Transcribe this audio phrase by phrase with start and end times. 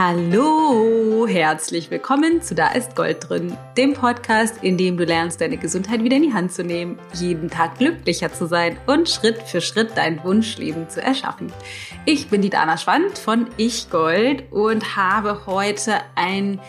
[0.00, 5.56] Hallo, herzlich willkommen zu Da ist Gold drin, dem Podcast, in dem du lernst, deine
[5.56, 9.60] Gesundheit wieder in die Hand zu nehmen, jeden Tag glücklicher zu sein und Schritt für
[9.60, 11.52] Schritt dein Wunschleben zu erschaffen.
[12.04, 16.60] Ich bin die Dana Schwand von Ich Gold und habe heute ein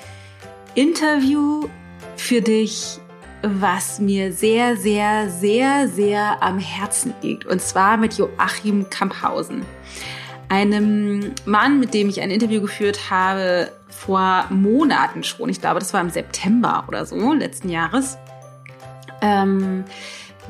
[0.74, 1.70] Interview
[2.18, 2.98] für dich,
[3.44, 7.46] was mir sehr, sehr, sehr, sehr am Herzen liegt.
[7.46, 9.64] Und zwar mit Joachim Kamphausen
[10.50, 15.50] einem Mann, mit dem ich ein Interview geführt habe vor Monaten schon.
[15.50, 18.18] Ich glaube, das war im September oder so letzten Jahres.
[19.22, 19.86] Ähm,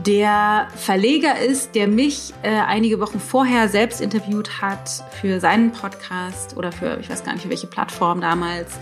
[0.06, 4.90] der Verleger ist, der mich äh, einige Wochen vorher selbst interviewt hat
[5.20, 8.80] für seinen Podcast oder für, ich weiß gar nicht, für welche Plattform damals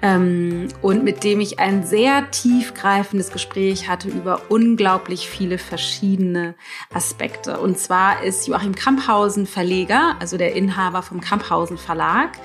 [0.00, 6.54] ähm, und mit dem ich ein sehr tiefgreifendes Gespräch hatte über unglaublich viele verschiedene
[6.92, 7.58] Aspekte.
[7.58, 12.38] Und zwar ist Joachim Kamphausen Verleger, also der Inhaber vom Kamphausen Verlag,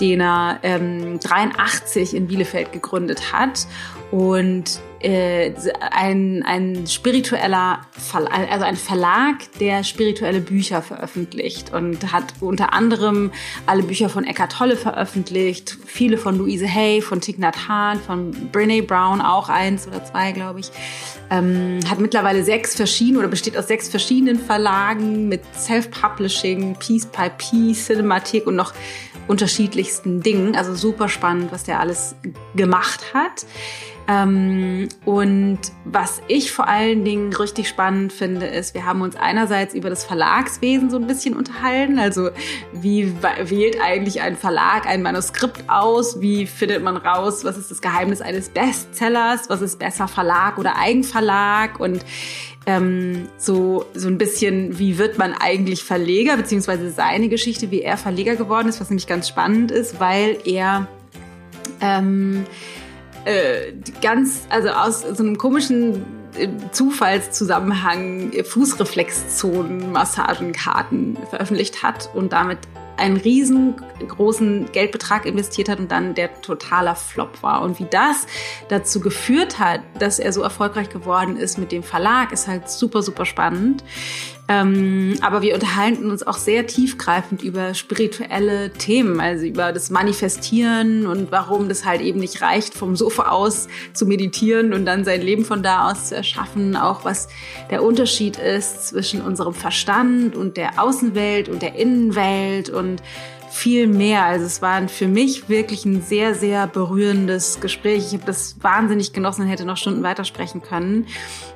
[0.00, 3.66] den er ähm, 83 in Bielefeld gegründet hat
[4.12, 5.52] und äh,
[5.90, 13.32] ein, ein spiritueller Verlag, also ein Verlag, der spirituelle Bücher veröffentlicht und hat unter anderem
[13.66, 18.30] alle Bücher von Eckhart Tolle veröffentlicht, viele von Louise Hay, von Thich Nhat Hanh, von
[18.52, 20.70] Brene Brown auch eins oder zwei, glaube ich.
[21.30, 27.30] Ähm, hat mittlerweile sechs verschiedene oder besteht aus sechs verschiedenen Verlagen mit Self-Publishing, Piece by
[27.38, 28.72] Piece, Cinematik und noch
[29.28, 30.56] unterschiedlichsten Dingen.
[30.56, 32.14] Also super spannend, was der alles
[32.54, 33.46] gemacht hat.
[34.08, 39.74] Ähm, und was ich vor allen Dingen richtig spannend finde, ist, wir haben uns einerseits
[39.74, 41.98] über das Verlagswesen so ein bisschen unterhalten.
[41.98, 42.30] Also
[42.72, 46.20] wie wählt eigentlich ein Verlag ein Manuskript aus?
[46.20, 49.48] Wie findet man raus, was ist das Geheimnis eines Bestsellers?
[49.48, 51.78] Was ist besser Verlag oder Eigenverlag?
[51.78, 52.04] Und
[52.66, 57.96] ähm, so, so ein bisschen, wie wird man eigentlich Verleger, beziehungsweise seine Geschichte, wie er
[57.96, 60.86] Verleger geworden ist, was nämlich ganz spannend ist, weil er
[61.80, 62.46] ähm,
[63.24, 66.04] äh, ganz, also aus so einem komischen
[66.36, 72.58] äh, Zufallszusammenhang Fußreflexzonen Massagenkarten veröffentlicht hat und damit
[72.96, 77.62] einen riesengroßen Geldbetrag investiert hat und dann der totaler Flop war.
[77.62, 78.26] Und wie das
[78.68, 83.02] dazu geführt hat, dass er so erfolgreich geworden ist mit dem Verlag, ist halt super,
[83.02, 83.82] super spannend.
[84.52, 91.06] Ähm, aber wir unterhalten uns auch sehr tiefgreifend über spirituelle Themen, also über das Manifestieren
[91.06, 95.22] und warum das halt eben nicht reicht, vom Sofa aus zu meditieren und dann sein
[95.22, 96.76] Leben von da aus zu erschaffen.
[96.76, 97.28] Auch was
[97.70, 103.02] der Unterschied ist zwischen unserem Verstand und der Außenwelt und der Innenwelt und
[103.50, 104.24] viel mehr.
[104.24, 108.06] Also es war für mich wirklich ein sehr, sehr berührendes Gespräch.
[108.08, 111.06] Ich habe das wahnsinnig genossen und hätte noch Stunden weitersprechen können.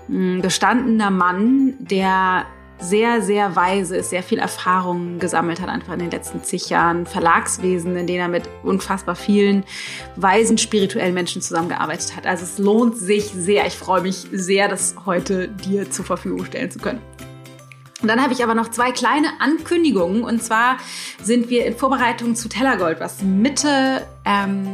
[0.09, 2.47] Ein gestandener Mann, der
[2.79, 7.07] sehr, sehr weise ist, sehr viel Erfahrung gesammelt hat, einfach in den letzten zig Jahren.
[7.07, 9.65] Verlagswesen, in denen er mit unfassbar vielen
[10.17, 12.27] weisen spirituellen Menschen zusammengearbeitet hat.
[12.27, 13.67] Also es lohnt sich sehr.
[13.67, 17.01] Ich freue mich sehr, das heute dir zur Verfügung stellen zu können.
[18.03, 20.23] Und dann habe ich aber noch zwei kleine Ankündigungen.
[20.23, 20.77] Und zwar
[21.23, 24.67] sind wir in Vorbereitung zu Tellergold, was Mitte, ähm,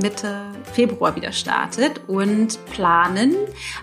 [0.00, 0.40] Mitte
[0.72, 3.34] Februar wieder startet und planen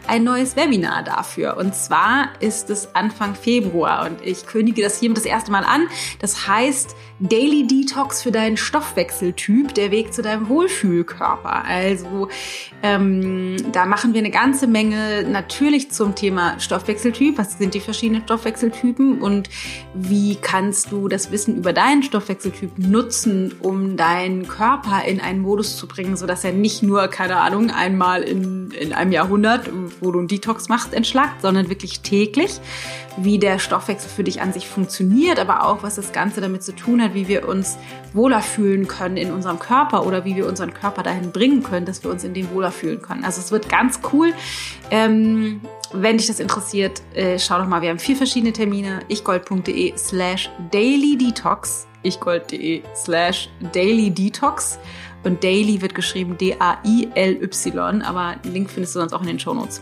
[0.07, 1.57] ein neues Webinar dafür.
[1.57, 5.87] Und zwar ist es Anfang Februar und ich kündige das hiermit das erste Mal an.
[6.19, 11.63] Das heißt Daily Detox für deinen Stoffwechseltyp, der Weg zu deinem Wohlfühlkörper.
[11.65, 12.29] Also
[12.81, 17.37] ähm, da machen wir eine ganze Menge natürlich zum Thema Stoffwechseltyp.
[17.37, 19.49] Was sind die verschiedenen Stoffwechseltypen und
[19.93, 25.77] wie kannst du das Wissen über deinen Stoffwechseltyp nutzen, um deinen Körper in einen Modus
[25.77, 29.69] zu bringen, sodass er nicht nur, keine Ahnung, einmal in, in einem Jahrhundert,
[29.99, 32.59] wo du einen Detox machst, entschlackt, sondern wirklich täglich,
[33.17, 36.73] wie der Stoffwechsel für dich an sich funktioniert, aber auch, was das Ganze damit zu
[36.73, 37.77] tun hat, wie wir uns
[38.13, 42.03] wohler fühlen können in unserem Körper oder wie wir unseren Körper dahin bringen können, dass
[42.03, 43.23] wir uns in dem wohler fühlen können.
[43.23, 44.33] Also es wird ganz cool.
[44.89, 45.61] Ähm,
[45.93, 49.01] wenn dich das interessiert, äh, schau doch mal, wir haben vier verschiedene Termine.
[49.09, 54.79] ichgold.de slash daily detox ichgold.de slash daily detox
[55.23, 59.53] und Daily wird geschrieben D-A-I-L-Y, aber den Link findest du sonst auch in den Show
[59.53, 59.81] Notes.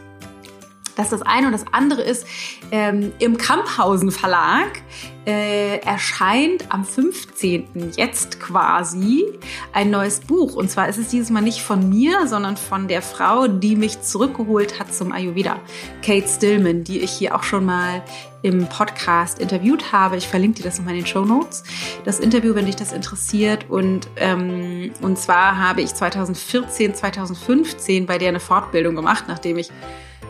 [1.00, 1.48] Das ist das eine.
[1.48, 2.28] Und das andere ist,
[2.72, 4.82] ähm, im Kamphausen Verlag
[5.26, 7.94] äh, erscheint am 15.
[7.96, 9.24] jetzt quasi
[9.72, 10.56] ein neues Buch.
[10.56, 14.02] Und zwar ist es dieses Mal nicht von mir, sondern von der Frau, die mich
[14.02, 15.62] zurückgeholt hat zum Ayurveda.
[16.06, 18.04] Kate Stillman, die ich hier auch schon mal
[18.42, 20.18] im Podcast interviewt habe.
[20.18, 21.64] Ich verlinke dir das nochmal in den Show Notes.
[22.04, 23.70] Das Interview, wenn dich das interessiert.
[23.70, 29.72] Und, ähm, und zwar habe ich 2014, 2015 bei der eine Fortbildung gemacht, nachdem ich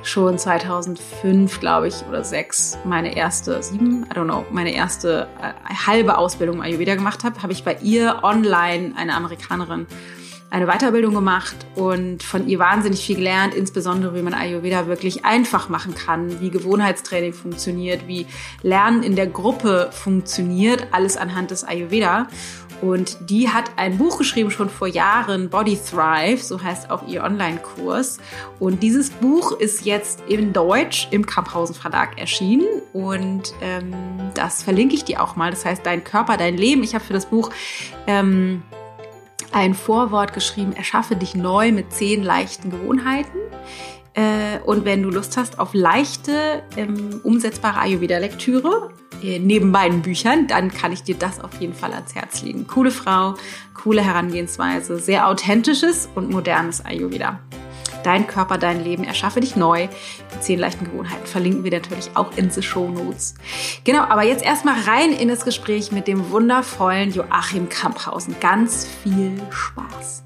[0.03, 5.73] schon 2005, glaube ich, oder sechs meine erste, sieben, I don't know, meine erste äh,
[5.73, 9.87] halbe Ausbildung Ayurveda gemacht habe, habe ich bei ihr online, eine Amerikanerin,
[10.49, 15.69] eine Weiterbildung gemacht und von ihr wahnsinnig viel gelernt, insbesondere wie man Ayurveda wirklich einfach
[15.69, 18.25] machen kann, wie Gewohnheitstraining funktioniert, wie
[18.63, 22.27] Lernen in der Gruppe funktioniert, alles anhand des Ayurveda.
[22.81, 27.23] Und die hat ein Buch geschrieben schon vor Jahren, Body Thrive, so heißt auch ihr
[27.23, 28.19] Online-Kurs.
[28.59, 32.65] Und dieses Buch ist jetzt in Deutsch im Kamphausen Verlag erschienen.
[32.93, 33.93] Und ähm,
[34.33, 35.51] das verlinke ich dir auch mal.
[35.51, 36.83] Das heißt, Dein Körper, dein Leben.
[36.83, 37.49] Ich habe für das Buch
[38.07, 38.63] ähm,
[39.53, 43.37] ein Vorwort geschrieben, erschaffe dich neu mit zehn leichten Gewohnheiten.
[44.13, 48.91] Äh, und wenn du Lust hast auf leichte, ähm, umsetzbare Ayurveda-Lektüre
[49.23, 52.67] äh, neben beiden Büchern, dann kann ich dir das auf jeden Fall ans Herz legen.
[52.67, 53.35] Coole Frau,
[53.75, 57.39] coole Herangehensweise, sehr authentisches und modernes Ayurveda.
[58.03, 59.87] Dein Körper, dein Leben, erschaffe dich neu.
[60.33, 63.35] Die zehn leichten Gewohnheiten verlinken wir natürlich auch in the Show Notes.
[63.83, 68.35] Genau, aber jetzt erstmal rein in das Gespräch mit dem wundervollen Joachim Kamphausen.
[68.39, 70.23] Ganz viel Spaß.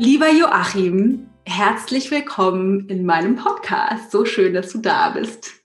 [0.00, 4.12] Lieber Joachim, herzlich willkommen in meinem Podcast.
[4.12, 5.57] So schön, dass du da bist.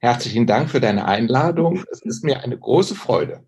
[0.00, 1.84] Herzlichen Dank für deine Einladung.
[1.90, 3.44] Es ist mir eine große Freude.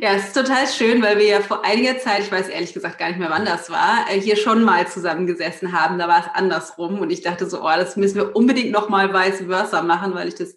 [0.00, 2.98] Ja, es ist total schön, weil wir ja vor einiger Zeit, ich weiß ehrlich gesagt
[2.98, 5.98] gar nicht mehr, wann das war, äh, hier schon mal zusammengesessen haben.
[5.98, 9.46] Da war es andersrum und ich dachte so, oh, das müssen wir unbedingt nochmal vice
[9.46, 10.56] versa machen, weil ich das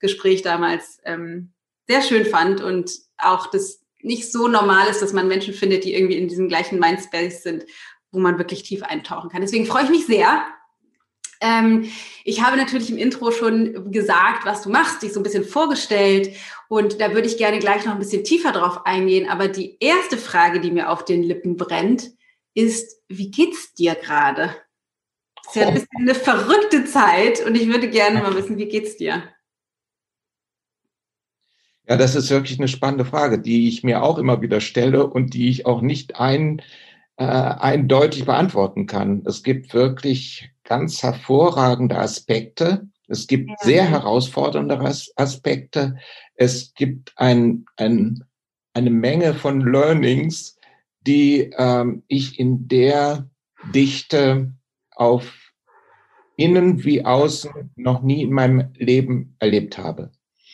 [0.00, 1.52] Gespräch damals ähm,
[1.86, 5.94] sehr schön fand und auch das nicht so normal ist, dass man Menschen findet, die
[5.94, 7.64] irgendwie in diesem gleichen Mindspace sind,
[8.10, 9.42] wo man wirklich tief eintauchen kann.
[9.42, 10.42] Deswegen freue ich mich sehr,
[11.40, 11.90] ähm,
[12.24, 16.36] ich habe natürlich im Intro schon gesagt, was du machst, dich so ein bisschen vorgestellt
[16.68, 19.28] und da würde ich gerne gleich noch ein bisschen tiefer drauf eingehen.
[19.28, 22.10] Aber die erste Frage, die mir auf den Lippen brennt,
[22.54, 24.54] ist, wie geht's dir gerade?
[25.42, 28.68] Es ist ja ein bisschen eine verrückte Zeit und ich würde gerne mal wissen, wie
[28.68, 29.22] geht's dir?
[31.88, 35.34] Ja, das ist wirklich eine spannende Frage, die ich mir auch immer wieder stelle und
[35.34, 36.62] die ich auch nicht ein,
[37.16, 39.24] äh, eindeutig beantworten kann.
[39.26, 42.86] Es gibt wirklich ganz hervorragende Aspekte.
[43.08, 43.56] Es gibt ja.
[43.60, 44.78] sehr herausfordernde
[45.16, 45.96] Aspekte.
[46.36, 48.22] Es gibt ein, ein,
[48.72, 50.56] eine Menge von Learnings,
[51.00, 53.28] die ähm, ich in der
[53.74, 54.52] Dichte
[54.94, 55.52] auf
[56.36, 60.12] innen wie außen noch nie in meinem Leben erlebt habe.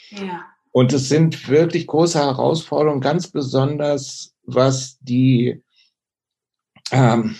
[0.08, 0.46] Ja.
[0.72, 5.62] Und es sind wirklich große Herausforderungen, ganz besonders was die
[6.90, 7.36] ähm,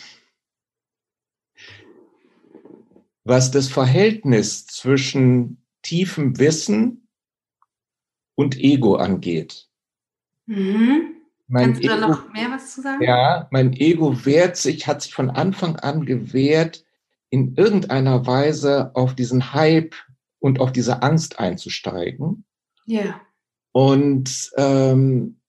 [3.27, 7.09] was das Verhältnis zwischen tiefem Wissen
[8.37, 9.69] und Ego angeht.
[10.47, 11.17] Mhm.
[11.49, 13.03] Mein Kannst du Ego, da noch mehr was zu sagen?
[13.03, 16.85] Ja, mein Ego wehrt sich, hat sich von Anfang an gewehrt,
[17.31, 19.95] in irgendeiner Weise auf diesen Hype
[20.39, 22.45] und auf diese Angst einzusteigen.
[22.85, 23.21] Ja.
[23.73, 25.41] Und ähm,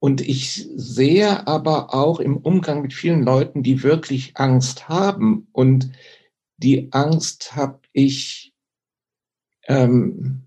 [0.00, 5.46] und ich sehe aber auch im Umgang mit vielen Leuten, die wirklich Angst haben.
[5.52, 5.92] Und
[6.56, 8.54] die Angst habe ich,
[9.64, 10.46] ähm,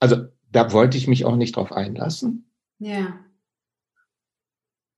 [0.00, 2.50] also da wollte ich mich auch nicht drauf einlassen.
[2.78, 3.24] Ja.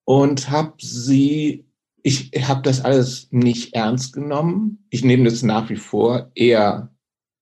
[0.05, 1.65] Und habe sie,
[2.03, 4.84] ich habe das alles nicht ernst genommen.
[4.91, 6.93] Ich nehme das nach wie vor eher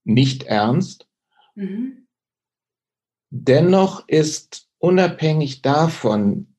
[0.05, 1.09] nicht ernst.
[1.55, 2.07] Mhm.
[3.31, 6.57] Dennoch ist unabhängig davon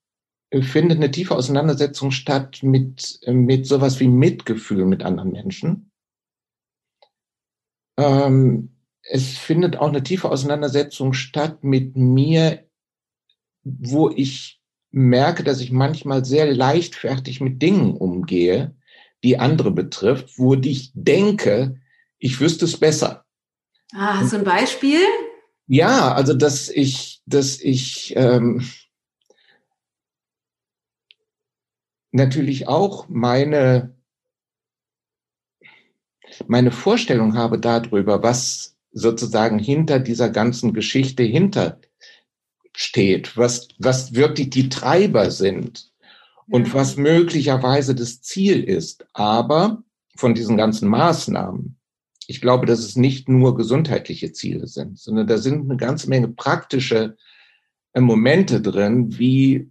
[0.62, 5.92] findet eine tiefe Auseinandersetzung statt mit, mit sowas wie Mitgefühl mit anderen Menschen.
[7.98, 12.66] Ähm, es findet auch eine tiefe Auseinandersetzung statt mit mir,
[13.64, 14.62] wo ich
[14.92, 18.76] merke, dass ich manchmal sehr leichtfertig mit Dingen umgehe,
[19.24, 21.80] die andere betrifft, wo ich denke,
[22.18, 23.26] ich wüsste es besser.
[23.94, 25.00] Ah, hast du ein Beispiel?
[25.68, 28.68] Ja, also dass ich, dass ich ähm,
[32.12, 33.96] natürlich auch meine
[36.48, 41.80] meine Vorstellung habe darüber, was sozusagen hinter dieser ganzen Geschichte hinter
[42.76, 45.92] steht, was, was wirklich die Treiber sind
[46.48, 49.06] und was möglicherweise das Ziel ist.
[49.14, 49.84] Aber
[50.16, 51.78] von diesen ganzen Maßnahmen
[52.32, 56.30] ich glaube, dass es nicht nur gesundheitliche Ziele sind, sondern da sind eine ganze Menge
[56.30, 57.18] praktische
[57.92, 59.70] äh, Momente drin, wie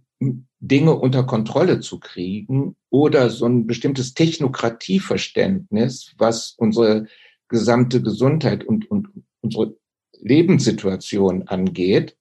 [0.59, 7.07] Dinge unter Kontrolle zu kriegen oder so ein bestimmtes Technokratieverständnis, was unsere
[7.47, 9.07] gesamte Gesundheit und, und
[9.41, 9.75] unsere
[10.19, 12.15] Lebenssituation angeht.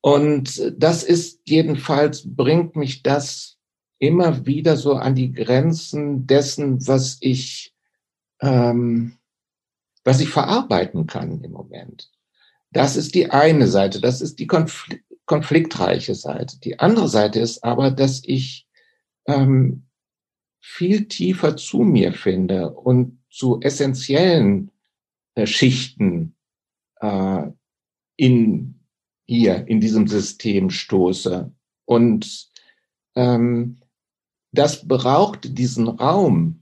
[0.00, 3.58] Und das ist jedenfalls, bringt mich das
[3.98, 7.71] immer wieder so an die Grenzen dessen, was ich,
[8.42, 9.16] ähm,
[10.04, 12.10] was ich verarbeiten kann im Moment.
[12.72, 16.58] Das ist die eine Seite, das ist die Konfl konfliktreiche Seite.
[16.58, 18.66] Die andere Seite ist aber, dass ich
[19.26, 19.84] ähm,
[20.60, 24.72] viel tiefer zu mir finde und zu essentiellen
[25.36, 26.34] äh, Schichten
[27.00, 27.44] äh,
[28.16, 28.80] in
[29.26, 31.52] hier in diesem System stoße.
[31.84, 32.50] Und
[33.14, 33.80] ähm,
[34.50, 36.61] das braucht diesen Raum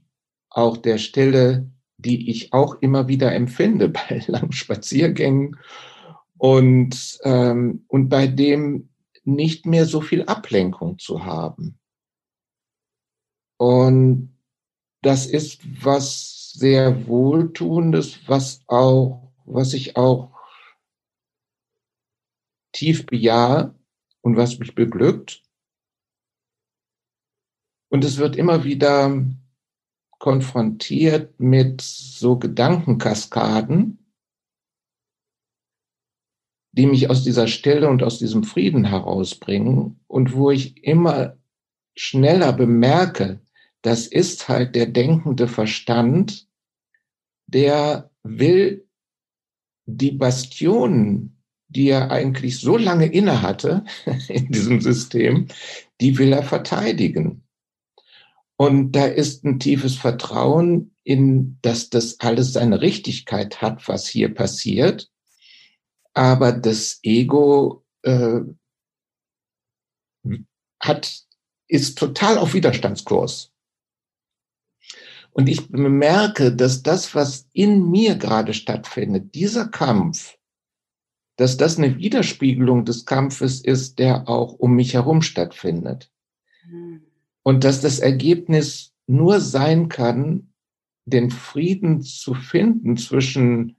[0.51, 5.57] auch der Stille, die ich auch immer wieder empfinde bei langen Spaziergängen
[6.37, 8.89] und, ähm, und bei dem
[9.23, 11.79] nicht mehr so viel Ablenkung zu haben.
[13.57, 14.35] Und
[15.03, 20.31] das ist was sehr Wohltuendes, was auch, was ich auch
[22.73, 23.75] tief bejahe
[24.21, 25.43] und was mich beglückt.
[27.89, 29.23] Und es wird immer wieder
[30.21, 33.97] konfrontiert mit so Gedankenkaskaden,
[36.73, 41.37] die mich aus dieser Stille und aus diesem Frieden herausbringen und wo ich immer
[41.97, 43.41] schneller bemerke,
[43.81, 46.47] das ist halt der denkende Verstand,
[47.47, 48.87] der will
[49.87, 51.41] die Bastionen
[51.73, 53.85] die er eigentlich so lange inne hatte
[54.27, 55.47] in diesem System,
[56.01, 57.43] die will er verteidigen.
[58.61, 64.31] Und da ist ein tiefes Vertrauen in, dass das alles seine Richtigkeit hat, was hier
[64.31, 65.09] passiert.
[66.13, 68.41] Aber das Ego äh,
[70.79, 71.23] hat,
[71.69, 73.51] ist total auf Widerstandskurs.
[75.31, 80.37] Und ich bemerke, dass das, was in mir gerade stattfindet, dieser Kampf,
[81.35, 86.11] dass das eine Widerspiegelung des Kampfes ist, der auch um mich herum stattfindet.
[86.69, 87.10] Hm.
[87.43, 90.53] Und dass das Ergebnis nur sein kann,
[91.05, 93.77] den Frieden zu finden zwischen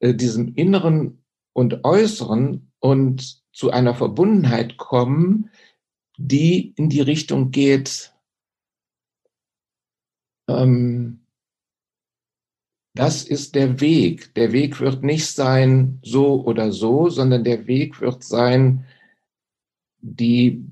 [0.00, 5.50] äh, diesem Inneren und Äußeren und zu einer Verbundenheit kommen,
[6.16, 8.12] die in die Richtung geht,
[10.48, 11.24] ähm,
[12.94, 14.34] das ist der Weg.
[14.34, 18.86] Der Weg wird nicht sein so oder so, sondern der Weg wird sein,
[20.00, 20.64] die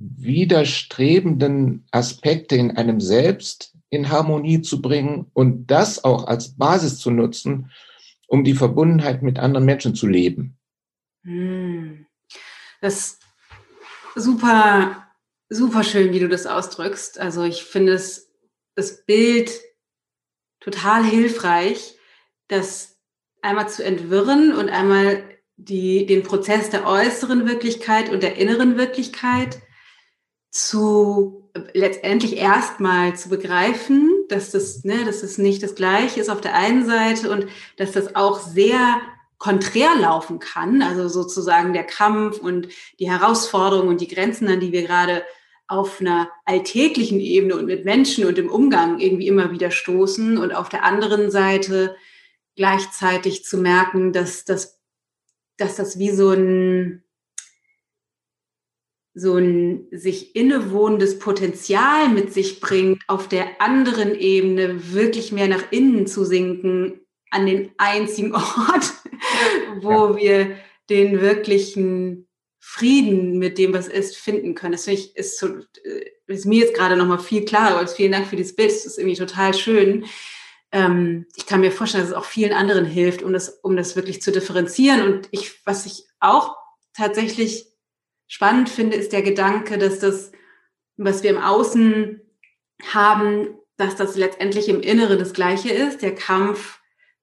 [0.00, 7.10] widerstrebenden Aspekte in einem selbst in Harmonie zu bringen und das auch als Basis zu
[7.10, 7.70] nutzen,
[8.26, 10.56] um die Verbundenheit mit anderen Menschen zu leben.
[11.24, 12.06] Hm.
[12.80, 13.22] Das ist
[14.14, 15.06] super,
[15.50, 17.20] super schön, wie du das ausdrückst.
[17.20, 18.30] Also ich finde es,
[18.76, 19.50] das Bild
[20.60, 21.98] total hilfreich,
[22.48, 22.96] das
[23.42, 25.24] einmal zu entwirren und einmal
[25.56, 29.60] die, den Prozess der äußeren Wirklichkeit und der inneren Wirklichkeit
[30.50, 36.40] zu letztendlich erstmal zu begreifen, dass das, ne, dass das nicht das Gleiche ist auf
[36.40, 39.00] der einen Seite und dass das auch sehr
[39.38, 44.72] konträr laufen kann, also sozusagen der Kampf und die Herausforderungen und die Grenzen, an die
[44.72, 45.24] wir gerade
[45.66, 50.52] auf einer alltäglichen Ebene und mit Menschen und im Umgang irgendwie immer wieder stoßen und
[50.52, 51.96] auf der anderen Seite
[52.56, 54.80] gleichzeitig zu merken, dass das,
[55.56, 57.04] dass das wie so ein,
[59.20, 65.70] so ein sich innewohnendes Potenzial mit sich bringt, auf der anderen Ebene wirklich mehr nach
[65.70, 67.00] innen zu sinken,
[67.30, 68.92] an den einzigen Ort,
[69.80, 70.16] wo ja.
[70.16, 70.56] wir
[70.88, 74.72] den wirklichen Frieden mit dem, was ist, finden können.
[74.72, 77.78] Das ich, ist, so, äh, ist mir jetzt gerade nochmal viel klarer.
[77.78, 78.70] Also vielen Dank für dieses Bild.
[78.70, 80.04] Das ist irgendwie total schön.
[80.72, 83.96] Ähm, ich kann mir vorstellen, dass es auch vielen anderen hilft, um das, um das
[83.96, 85.02] wirklich zu differenzieren.
[85.02, 86.56] Und ich, was ich auch
[86.94, 87.69] tatsächlich
[88.30, 90.30] spannend finde, ist der Gedanke, dass das,
[90.96, 92.20] was wir im Außen
[92.92, 96.00] haben, dass das letztendlich im Inneren das Gleiche ist.
[96.00, 96.78] Der Kampf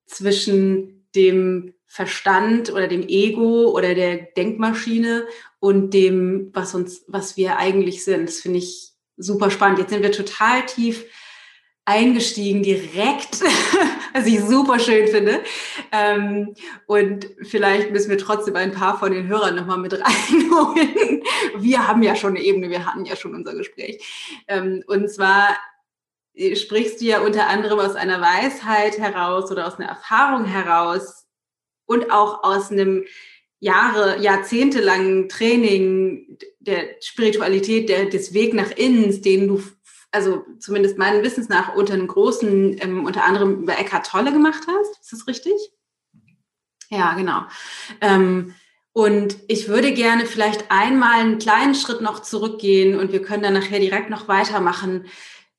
[0.05, 5.25] zwischen dem Verstand oder dem Ego oder der Denkmaschine
[5.59, 8.27] und dem, was uns, was wir eigentlich sind.
[8.27, 9.79] Das finde ich super spannend.
[9.79, 11.05] Jetzt sind wir total tief
[11.87, 13.41] eingestiegen direkt,
[14.13, 15.41] was ich super schön finde.
[15.91, 16.53] Ähm,
[16.85, 21.23] und vielleicht müssen wir trotzdem ein paar von den Hörern nochmal mit reinholen.
[21.57, 24.03] Wir haben ja schon eine Ebene, wir hatten ja schon unser Gespräch.
[24.47, 25.57] Ähm, und zwar
[26.53, 31.27] sprichst du ja unter anderem aus einer Weisheit heraus oder aus einer Erfahrung heraus,
[31.87, 33.05] und auch aus einem
[33.59, 39.63] Jahre, jahrzehntelangen Training der Spiritualität, der, des Weg nach innen, den du
[40.17, 44.63] also zumindest meinen Wissens nach, unter einem großen, ähm, unter anderem über Eckhart Tolle gemacht
[44.67, 44.99] hast.
[44.99, 45.53] Ist das richtig?
[46.89, 47.43] Ja, genau.
[48.01, 48.55] Ähm,
[48.93, 53.53] und ich würde gerne vielleicht einmal einen kleinen Schritt noch zurückgehen und wir können dann
[53.53, 55.05] nachher direkt noch weitermachen,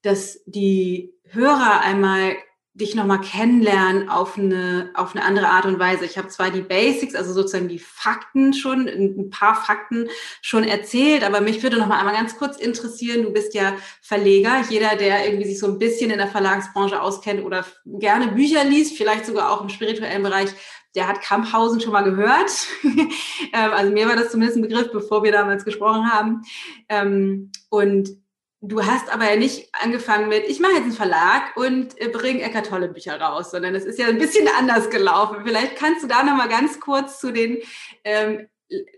[0.02, 2.34] dass die Hörer einmal
[2.78, 6.04] dich nochmal kennenlernen auf eine, auf eine andere Art und Weise.
[6.04, 10.08] Ich habe zwar die Basics, also sozusagen die Fakten schon, ein paar Fakten
[10.40, 14.97] schon erzählt, aber mich würde nochmal einmal ganz kurz interessieren, du bist ja Verleger, jeder,
[14.97, 19.26] der irgendwie sich so ein bisschen in der Verlagsbranche auskennt oder gerne Bücher liest, vielleicht
[19.26, 20.50] sogar auch im spirituellen Bereich,
[20.94, 22.50] der hat Kamphausen schon mal gehört.
[23.54, 26.42] Ähm, also mir war das zumindest ein Begriff, bevor wir damals gesprochen haben.
[26.90, 28.11] Ähm, und
[28.60, 32.42] Du hast aber ja nicht angefangen mit, ich mache jetzt einen Verlag und äh, bringe
[32.42, 35.38] Eckart Tolle Bücher raus, sondern es ist ja ein bisschen anders gelaufen.
[35.44, 37.58] Vielleicht kannst du da noch mal ganz kurz zu den
[38.02, 38.48] ähm,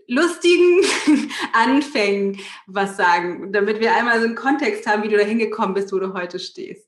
[0.07, 0.81] lustigen
[1.53, 5.93] Anfängen was sagen, damit wir einmal so einen Kontext haben, wie du da hingekommen bist,
[5.93, 6.87] wo du heute stehst.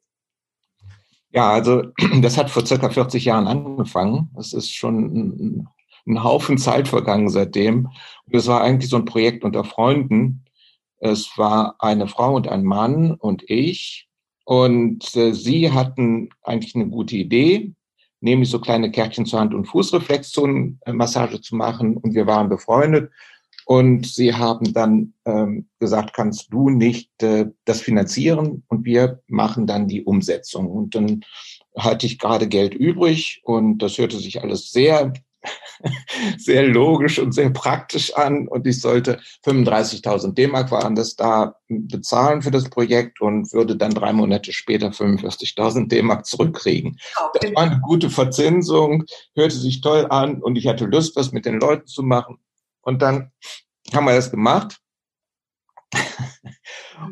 [1.29, 1.83] Ja, also
[2.21, 4.29] das hat vor circa 40 Jahren angefangen.
[4.39, 5.67] Es ist schon ein,
[6.07, 7.85] ein Haufen Zeit vergangen seitdem.
[8.25, 10.42] Und es war eigentlich so ein Projekt unter Freunden
[11.03, 14.07] es war eine Frau und ein Mann und ich.
[14.45, 17.73] Und äh, sie hatten eigentlich eine gute Idee,
[18.21, 21.97] nämlich so kleine Kärtchen zur Hand- und Fußreflexzonenmassage zu machen.
[21.97, 23.11] Und wir waren befreundet.
[23.65, 29.67] Und sie haben dann ähm, gesagt, kannst du nicht äh, das finanzieren und wir machen
[29.67, 30.69] dann die Umsetzung.
[30.69, 31.23] Und dann
[31.77, 35.13] hatte ich gerade Geld übrig und das hörte sich alles sehr
[36.37, 42.41] sehr logisch und sehr praktisch an und ich sollte 35.000 D-Mark waren das da bezahlen
[42.41, 46.97] für das Projekt und würde dann drei Monate später 45.000 D-Mark zurückkriegen.
[47.39, 51.45] Das war eine gute Verzinsung, hörte sich toll an und ich hatte Lust, was mit
[51.45, 52.37] den Leuten zu machen.
[52.81, 53.31] Und dann
[53.93, 54.79] haben wir das gemacht.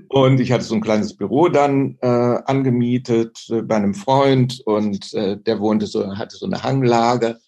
[0.07, 5.13] Und ich hatte so ein kleines Büro dann äh, angemietet äh, bei einem Freund und
[5.13, 7.39] äh, der wohnte so, hatte so eine Hanglage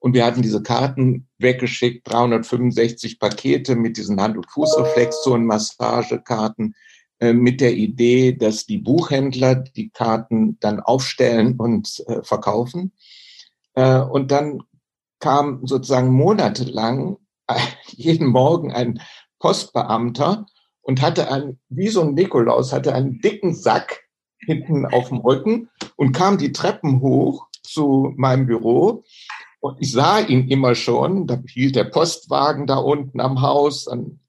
[0.00, 6.74] und wir hatten diese Karten weggeschickt, 365 Pakete mit diesen Hand- und Fußreflexzonen, Massagekarten,
[7.20, 12.92] äh, mit der Idee, dass die Buchhändler die Karten dann aufstellen und äh, verkaufen.
[13.74, 14.62] Äh, und dann
[15.18, 17.16] kam sozusagen monatelang
[17.88, 19.00] jeden Morgen ein
[19.40, 20.46] Postbeamter
[20.80, 24.04] und hatte ein, wie so ein Nikolaus, hatte einen dicken Sack
[24.38, 29.04] hinten auf dem Rücken und kam die Treppen hoch zu meinem Büro
[29.60, 34.20] und ich sah ihn immer schon, da hielt der Postwagen da unten am Haus, dann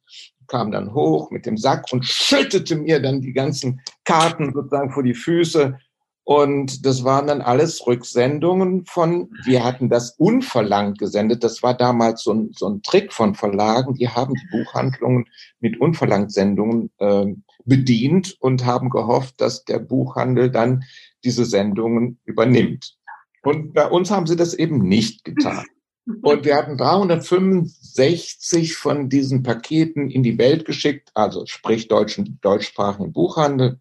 [0.48, 5.04] kam dann hoch mit dem Sack und schüttete mir dann die ganzen Karten sozusagen vor
[5.04, 5.78] die Füße.
[6.24, 11.44] Und das waren dann alles Rücksendungen von, wir hatten das unverlangt gesendet.
[11.44, 13.96] Das war damals so ein, so ein Trick von Verlagen.
[13.96, 15.26] Die haben die Buchhandlungen
[15.60, 17.34] mit Unverlangt-Sendungen äh,
[17.66, 20.84] bedient und haben gehofft, dass der Buchhandel dann
[21.24, 22.99] diese Sendungen übernimmt.
[23.44, 25.66] Und bei uns haben sie das eben nicht getan.
[26.24, 33.14] Und wir hatten 365 von diesen Paketen in die Welt geschickt, also sprich deutschen, deutschsprachigen
[33.14, 33.80] Buchhandel.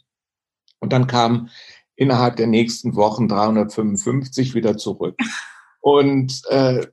[0.78, 1.50] Und dann kamen
[1.96, 5.18] innerhalb der nächsten Wochen 355 wieder zurück.
[5.80, 6.86] Und, äh,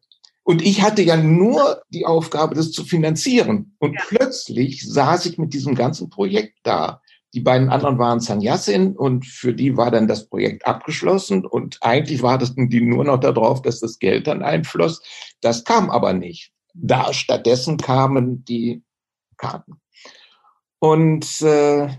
[0.44, 3.76] und ich hatte ja nur die Aufgabe, das zu finanzieren.
[3.80, 4.02] Und ja.
[4.08, 7.02] plötzlich saß ich mit diesem ganzen Projekt da.
[7.36, 12.24] Die beiden anderen waren Sanyasin und für die war dann das Projekt abgeschlossen und eigentlich
[12.24, 15.02] warteten die nur noch darauf, dass das Geld dann einfloss.
[15.42, 16.54] Das kam aber nicht.
[16.74, 18.84] Da stattdessen kamen die
[19.36, 19.82] Karten.
[20.80, 21.90] Und äh,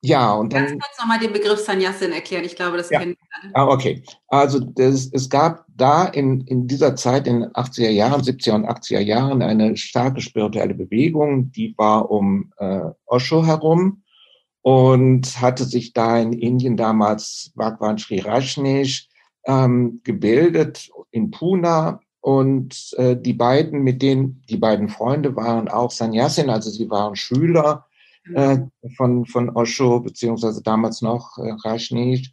[0.00, 0.68] ja, und dann.
[0.68, 2.44] Ganz kurz nochmal den Begriff Sanyasin erklären.
[2.44, 3.00] Ich glaube, das ja.
[3.00, 3.54] kennen alle.
[3.54, 4.04] Ah, okay.
[4.28, 8.66] Also das, es gab da in, in dieser Zeit, in den 80er Jahren, 70er und
[8.66, 14.02] 80er Jahren, eine starke spirituelle Bewegung, die war um äh, Osho herum
[14.66, 19.08] und hatte sich da in Indien damals Bhagwan Sri Rajneesh
[19.46, 25.92] ähm, gebildet in Pune und äh, die beiden, mit denen die beiden Freunde waren auch
[25.92, 27.86] Sannyasin, also sie waren Schüler
[28.34, 28.58] äh,
[28.96, 32.32] von, von Osho, beziehungsweise damals noch äh, Rajneesh.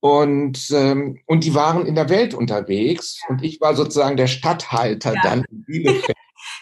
[0.00, 5.12] Und, ähm, und die waren in der Welt unterwegs und ich war sozusagen der Stadthalter
[5.16, 5.20] ja.
[5.22, 6.16] dann in Bielefeld.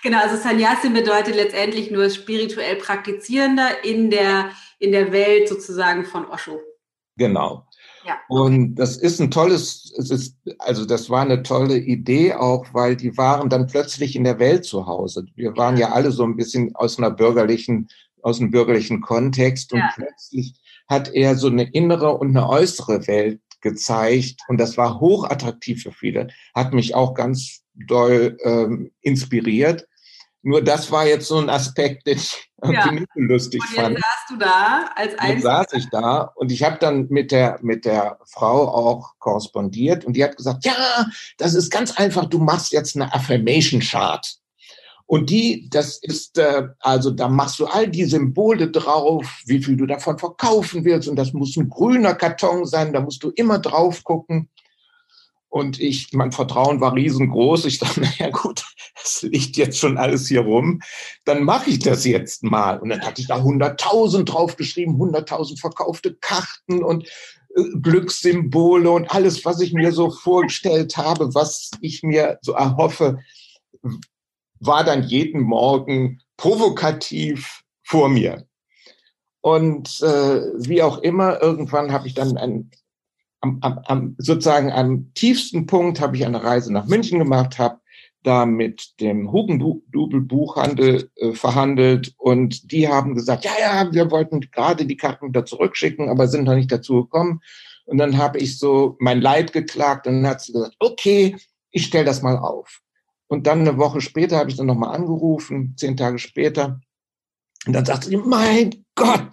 [0.07, 6.27] Genau, also Sannyasin bedeutet letztendlich nur spirituell Praktizierender in der in der Welt sozusagen von
[6.27, 6.61] Osho.
[7.17, 7.67] Genau.
[8.07, 8.21] Ja.
[8.29, 12.95] Und das ist ein tolles, es ist, also das war eine tolle Idee auch, weil
[12.95, 15.27] die waren dann plötzlich in der Welt zu Hause.
[15.35, 17.89] Wir waren ja alle so ein bisschen aus einer bürgerlichen,
[18.23, 19.91] aus einem bürgerlichen Kontext und ja.
[19.93, 20.55] plötzlich
[20.87, 25.91] hat er so eine innere und eine äußere Welt gezeigt und das war hochattraktiv für
[25.91, 29.89] viele, hat mich auch ganz doll ähm, inspiriert
[30.49, 32.93] Nur das war jetzt so ein Aspekt, den ich Ja.
[32.93, 33.97] nicht so lustig Und jetzt fand.
[33.99, 35.43] saßt du da als Einziger.
[35.43, 40.13] saß ich da und ich habe dann mit der, mit der Frau auch korrespondiert und
[40.15, 41.05] die hat gesagt, ja,
[41.39, 44.25] das ist ganz einfach, du machst jetzt eine Affirmation Chart.
[45.07, 49.77] Und die, das ist, äh, also da machst du all die Symbole drauf, wie viel
[49.77, 51.09] du davon verkaufen willst.
[51.09, 54.49] Und das muss ein grüner Karton sein, da musst du immer drauf gucken.
[55.57, 57.65] Und ich, mein Vertrauen war riesengroß.
[57.65, 58.67] Ich dachte, naja gut,
[59.03, 60.83] es liegt jetzt schon alles hier rum.
[61.25, 62.79] Dann mache ich das jetzt mal.
[62.79, 67.09] Und dann hatte ich da 100.000 draufgeschrieben, 100.000 verkaufte Karten und
[67.57, 73.19] äh, Glückssymbole und alles, was ich mir so vorgestellt habe, was ich mir so erhoffe,
[74.61, 78.47] war dann jeden Morgen provokativ vor mir.
[79.41, 82.71] Und äh, wie auch immer, irgendwann habe ich dann ein,
[83.47, 87.81] am, am, am, sozusagen am tiefsten Punkt habe ich eine Reise nach München gemacht, habe
[88.23, 94.41] da mit dem Hugendubel Buchhandel äh, verhandelt und die haben gesagt, ja, ja, wir wollten
[94.41, 97.41] gerade die Karten wieder zurückschicken, aber sind noch nicht dazu gekommen.
[97.85, 101.37] Und dann habe ich so mein Leid geklagt und dann hat sie gesagt, okay,
[101.71, 102.81] ich stelle das mal auf.
[103.29, 106.81] Und dann eine Woche später habe ich dann nochmal angerufen, zehn Tage später.
[107.67, 109.29] Und dann sagte sie, mein Gott,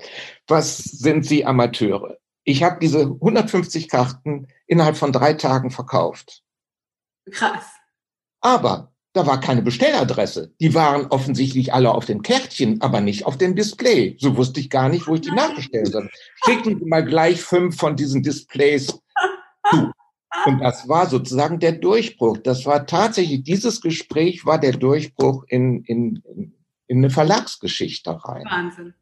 [0.47, 2.17] was sind Sie Amateure?
[2.43, 6.43] Ich habe diese 150 Karten innerhalb von drei Tagen verkauft.
[7.31, 7.65] Krass.
[8.41, 10.53] Aber da war keine Bestelladresse.
[10.59, 14.17] Die waren offensichtlich alle auf den Kärtchen, aber nicht auf dem Display.
[14.19, 16.09] So wusste ich gar nicht, wo ich die nachbestellen soll.
[16.45, 19.91] Schicken Sie mal gleich fünf von diesen Displays zu.
[20.45, 22.39] Und das war sozusagen der Durchbruch.
[22.39, 26.23] Das war tatsächlich, dieses Gespräch war der Durchbruch in, in,
[26.87, 28.43] in eine Verlagsgeschichte rein.
[28.49, 28.93] Wahnsinn.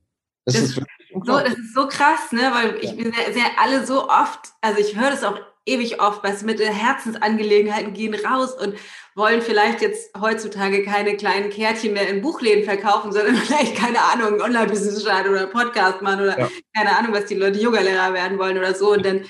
[0.45, 2.51] Das, Das- ist wirklich So, das ist so krass, ne?
[2.53, 6.23] Weil ich wir sehr, sehr alle so oft, also ich höre das auch ewig oft,
[6.23, 8.75] du, mit den Herzensangelegenheiten gehen raus und
[9.15, 14.41] wollen vielleicht jetzt heutzutage keine kleinen Kärtchen mehr in Buchläden verkaufen, sondern vielleicht, keine Ahnung,
[14.41, 16.49] Online-Business starten oder Podcast machen oder Ja.
[16.75, 18.93] keine Ahnung, was die Leute Yogalehrer werden wollen oder so.
[18.93, 19.25] Und dann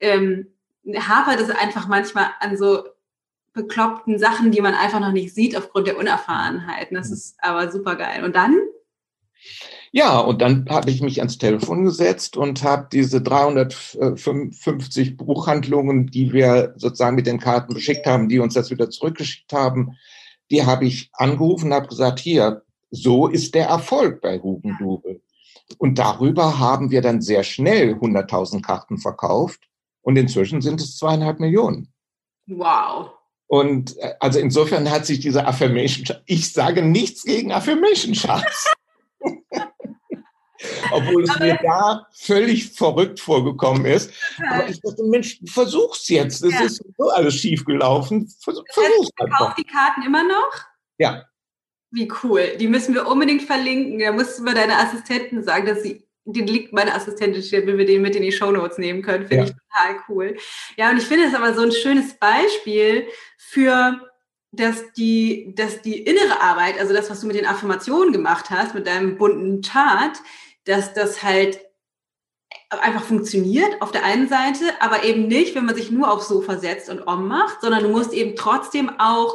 [0.00, 0.48] ähm,
[0.94, 2.84] hapert es einfach manchmal an so
[3.52, 6.88] bekloppten Sachen, die man einfach noch nicht sieht aufgrund der Unerfahrenheit.
[6.90, 8.24] Das ist aber super geil.
[8.24, 8.56] Und dann?
[9.92, 16.32] Ja, und dann habe ich mich ans Telefon gesetzt und habe diese 355 Buchhandlungen, die
[16.32, 19.96] wir sozusagen mit den Karten beschickt haben, die uns das wieder zurückgeschickt haben,
[20.50, 25.22] die habe ich angerufen und habe gesagt, hier, so ist der Erfolg bei Hugendubel.
[25.78, 29.68] Und darüber haben wir dann sehr schnell 100.000 Karten verkauft
[30.02, 31.92] und inzwischen sind es zweieinhalb Millionen.
[32.46, 33.10] Wow.
[33.48, 38.72] Und äh, also insofern hat sich diese Affirmation, ich sage nichts gegen Affirmation Charts.
[40.92, 44.10] Obwohl es mir da völlig verrückt vorgekommen ist.
[44.48, 46.42] Aber ich dachte, Mensch, versuch's jetzt.
[46.42, 46.60] Es Ja.
[46.62, 48.28] ist so alles schief gelaufen.
[48.40, 49.54] Versuch, Das heißt, versuch's einfach.
[49.54, 50.50] die Karten immer noch?
[50.98, 51.24] Ja.
[51.90, 52.56] Wie cool.
[52.58, 53.98] Die müssen wir unbedingt verlinken.
[53.98, 57.78] Da musst du mal deiner Assistentin sagen, dass sie den Link meiner Assistentin steht, wenn
[57.78, 59.28] wir den mit in die Shownotes nehmen können.
[59.28, 59.50] Finde Ja.
[59.50, 60.36] ich total cool.
[60.76, 63.06] Ja, und ich finde es aber so ein schönes Beispiel
[63.38, 64.00] für
[64.52, 68.74] dass die, dass die innere Arbeit, also das, was du mit den Affirmationen gemacht hast,
[68.74, 70.16] mit deinem bunten Chart,
[70.66, 71.60] dass das halt
[72.70, 76.58] einfach funktioniert auf der einen Seite, aber eben nicht, wenn man sich nur aufs Sofa
[76.58, 79.34] setzt und om macht, sondern du musst eben trotzdem auch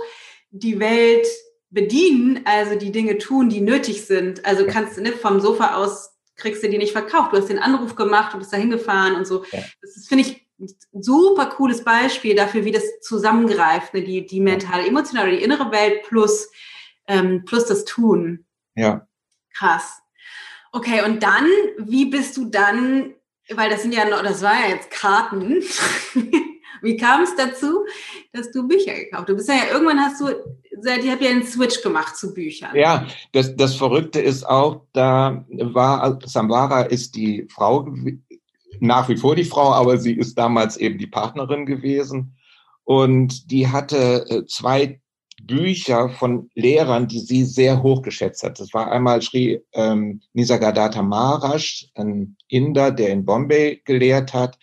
[0.52, 1.28] die Welt
[1.70, 4.46] bedienen, also die Dinge tun, die nötig sind.
[4.46, 7.32] Also kannst du ne, vom Sofa aus kriegst du die nicht verkauft.
[7.32, 9.46] Du hast den Anruf gemacht, du bist da hingefahren und so.
[9.52, 9.60] Ja.
[9.82, 14.04] Das finde ich, ein super cooles Beispiel dafür, wie das zusammengreift, ne?
[14.04, 16.50] die, die mentale, emotionale, die innere Welt plus,
[17.08, 18.46] ähm, plus das Tun.
[18.76, 19.08] Ja.
[19.54, 20.01] Krass.
[20.72, 21.48] Okay, und dann,
[21.80, 23.14] wie bist du dann,
[23.50, 25.62] weil das sind ja noch, das war ja jetzt Karten.
[26.82, 27.86] wie kam es dazu,
[28.32, 29.28] dass du Bücher gekauft?
[29.28, 30.28] Du bist ja, irgendwann hast du,
[30.82, 32.76] seit ich habe ja einen Switch gemacht zu Büchern.
[32.76, 37.88] Ja, das, das Verrückte ist auch, da war, Samvara ist die Frau,
[38.80, 42.38] nach wie vor die Frau, aber sie ist damals eben die Partnerin gewesen.
[42.84, 45.01] Und die hatte äh, zwei
[45.46, 48.60] Bücher von Lehrern, die sie sehr hoch geschätzt hat.
[48.60, 54.58] Das war einmal Sri ähm, Nisargadatta Maharaj, ein Inder, der in Bombay gelehrt hat,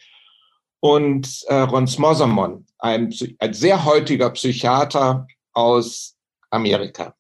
[0.81, 6.17] und äh, Ron Smothermon, ein, ein sehr heutiger Psychiater aus
[6.51, 7.15] Amerika.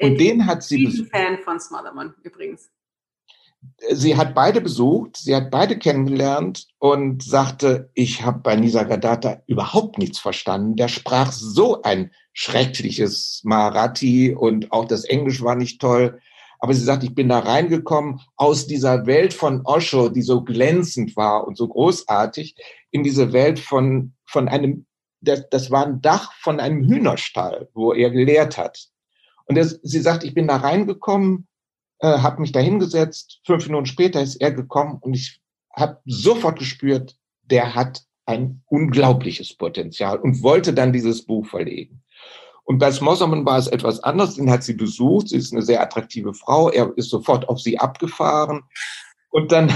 [0.00, 2.70] Und Äh, den hat sie Ich bin Fan von Smotherman übrigens.
[3.90, 9.98] Sie hat beide besucht, sie hat beide kennengelernt und sagte, ich habe bei Nisargadatta überhaupt
[9.98, 10.74] nichts verstanden.
[10.74, 16.20] Der sprach so ein schreckliches Marathi und auch das Englisch war nicht toll.
[16.58, 21.16] Aber sie sagt, ich bin da reingekommen aus dieser Welt von Osho, die so glänzend
[21.16, 22.54] war und so großartig,
[22.90, 24.86] in diese Welt von, von einem,
[25.20, 28.86] das, das war ein Dach von einem Hühnerstall, wo er gelehrt hat.
[29.46, 31.48] Und er, sie sagt, ich bin da reingekommen,
[31.98, 33.40] äh, habe mich da hingesetzt.
[33.44, 35.40] Fünf Minuten später ist er gekommen und ich
[35.74, 42.02] habe sofort gespürt, der hat ein unglaubliches Potenzial und wollte dann dieses Buch verlegen.
[42.64, 45.82] Und bei Smosserman war es etwas anders, den hat sie besucht, sie ist eine sehr
[45.82, 48.62] attraktive Frau, er ist sofort auf sie abgefahren.
[49.30, 49.72] Und dann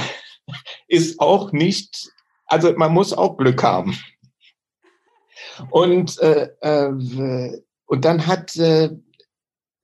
[0.88, 2.12] ist auch nicht,
[2.46, 3.98] also man muss auch Glück haben.
[5.70, 8.90] Und, äh, äh, und dann hat äh,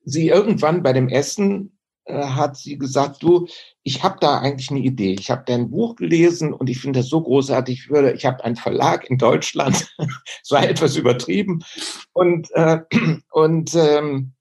[0.04, 3.46] sie irgendwann bei dem Essen hat sie gesagt, du,
[3.82, 5.14] ich habe da eigentlich eine Idee.
[5.14, 7.78] Ich habe dein Buch gelesen und ich finde das so großartig.
[7.78, 9.94] Ich würde, ich habe einen Verlag in Deutschland,
[10.42, 11.64] es war etwas übertrieben
[12.12, 12.80] und äh,
[13.30, 14.32] und ähm,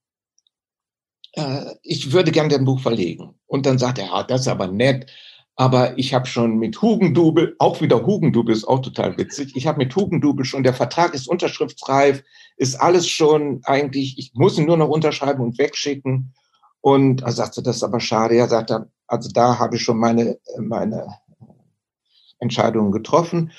[1.34, 3.36] äh, ich würde gern dein Buch verlegen.
[3.48, 5.12] Und dann sagt er, ah, das ist aber nett.
[5.56, 9.56] Aber ich habe schon mit Hugendubel, auch wieder Hugendubel ist auch total witzig.
[9.56, 12.24] Ich habe mit Hugendubel schon, der Vertrag ist unterschriftsreif,
[12.58, 16.34] ist alles schon eigentlich, ich muss ihn nur noch unterschreiben und wegschicken.
[16.82, 18.36] Und er sagte, das ist aber schade.
[18.36, 21.08] Er sagte, also da habe ich schon meine, meine
[22.40, 23.52] Entscheidungen getroffen.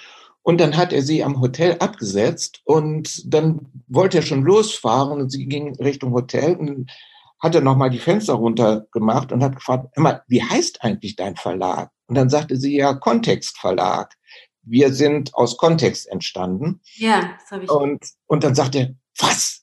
[0.43, 5.31] Und dann hat er sie am Hotel abgesetzt und dann wollte er schon losfahren und
[5.31, 6.91] sie ging Richtung Hotel und
[7.39, 11.37] hat er nochmal die Fenster runter gemacht und hat gefragt, immer, wie heißt eigentlich dein
[11.37, 11.91] Verlag?
[12.07, 14.15] Und dann sagte sie ja Kontext Verlag.
[14.63, 16.81] Wir sind aus Kontext entstanden.
[16.95, 17.71] Ja, das habe ich.
[17.71, 19.63] Und, und dann sagte er, was?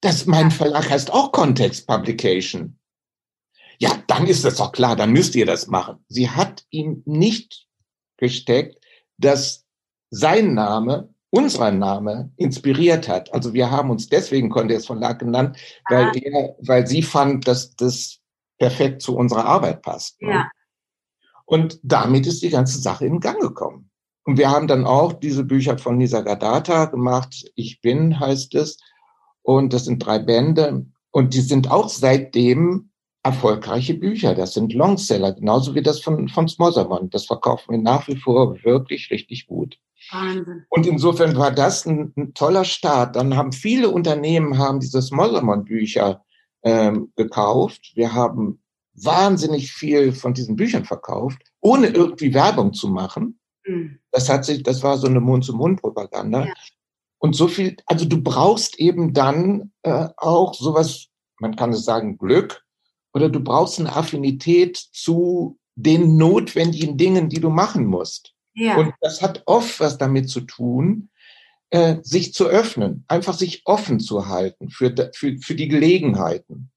[0.00, 2.78] Das, mein Verlag heißt auch Kontext Publication.
[3.82, 6.04] Ja, dann ist das doch klar, dann müsst ihr das machen.
[6.06, 7.66] Sie hat ihm nicht
[8.16, 8.80] gesteckt,
[9.18, 9.64] dass
[10.08, 13.34] sein Name unser Name inspiriert hat.
[13.34, 15.56] Also wir haben uns deswegen Condes Verlag genannt,
[15.88, 16.12] weil ah.
[16.14, 18.20] er, weil sie fand, dass das
[18.56, 20.16] perfekt zu unserer Arbeit passt.
[20.20, 20.48] Ja.
[21.44, 23.90] Und damit ist die ganze Sache in Gang gekommen.
[24.22, 27.50] Und wir haben dann auch diese Bücher von Nisa Gadata gemacht.
[27.56, 28.78] Ich bin heißt es.
[29.42, 30.86] Und das sind drei Bände.
[31.10, 32.91] Und die sind auch seitdem
[33.22, 34.34] erfolgreiche Bücher.
[34.34, 37.10] Das sind Longseller, genauso wie das von, von Smotherman.
[37.10, 39.78] Das verkaufen wir nach wie vor wirklich richtig gut.
[40.10, 40.64] Wahnsinn.
[40.68, 43.16] Und insofern war das ein, ein, toller Start.
[43.16, 46.24] Dann haben viele Unternehmen haben diese Smotherman-Bücher
[46.64, 47.92] ähm, gekauft.
[47.94, 48.60] Wir haben
[48.94, 53.38] wahnsinnig viel von diesen Büchern verkauft, ohne irgendwie Werbung zu machen.
[53.64, 53.98] Mhm.
[54.10, 56.46] Das hat sich, das war so eine Mund-zu-Mund-Propaganda.
[56.46, 56.52] Ja.
[57.18, 61.06] Und so viel, also du brauchst eben dann äh, auch sowas,
[61.38, 62.64] man kann es sagen, Glück,
[63.12, 68.34] oder du brauchst eine Affinität zu den notwendigen Dingen, die du machen musst.
[68.54, 68.76] Ja.
[68.76, 71.10] Und das hat oft was damit zu tun,
[71.70, 76.70] äh, sich zu öffnen, einfach sich offen zu halten für, für, für die Gelegenheiten.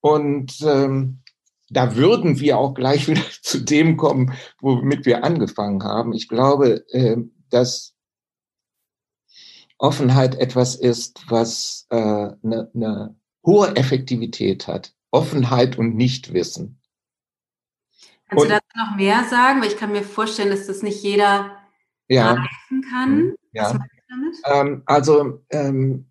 [0.00, 1.22] Und ähm,
[1.70, 6.12] da würden wir auch gleich wieder zu dem kommen, womit wir angefangen haben.
[6.12, 7.16] Ich glaube, äh,
[7.50, 7.94] dass
[9.78, 14.94] Offenheit etwas ist, was eine äh, ne, ne hohe Effektivität hat.
[15.14, 16.80] Offenheit und Nichtwissen.
[18.28, 19.60] Kannst und, du dazu noch mehr sagen?
[19.60, 21.56] Weil ich kann mir vorstellen, dass das nicht jeder
[22.08, 23.16] ja, greifen kann.
[23.16, 23.78] Mhm, ja.
[24.46, 26.10] Ähm, also ähm,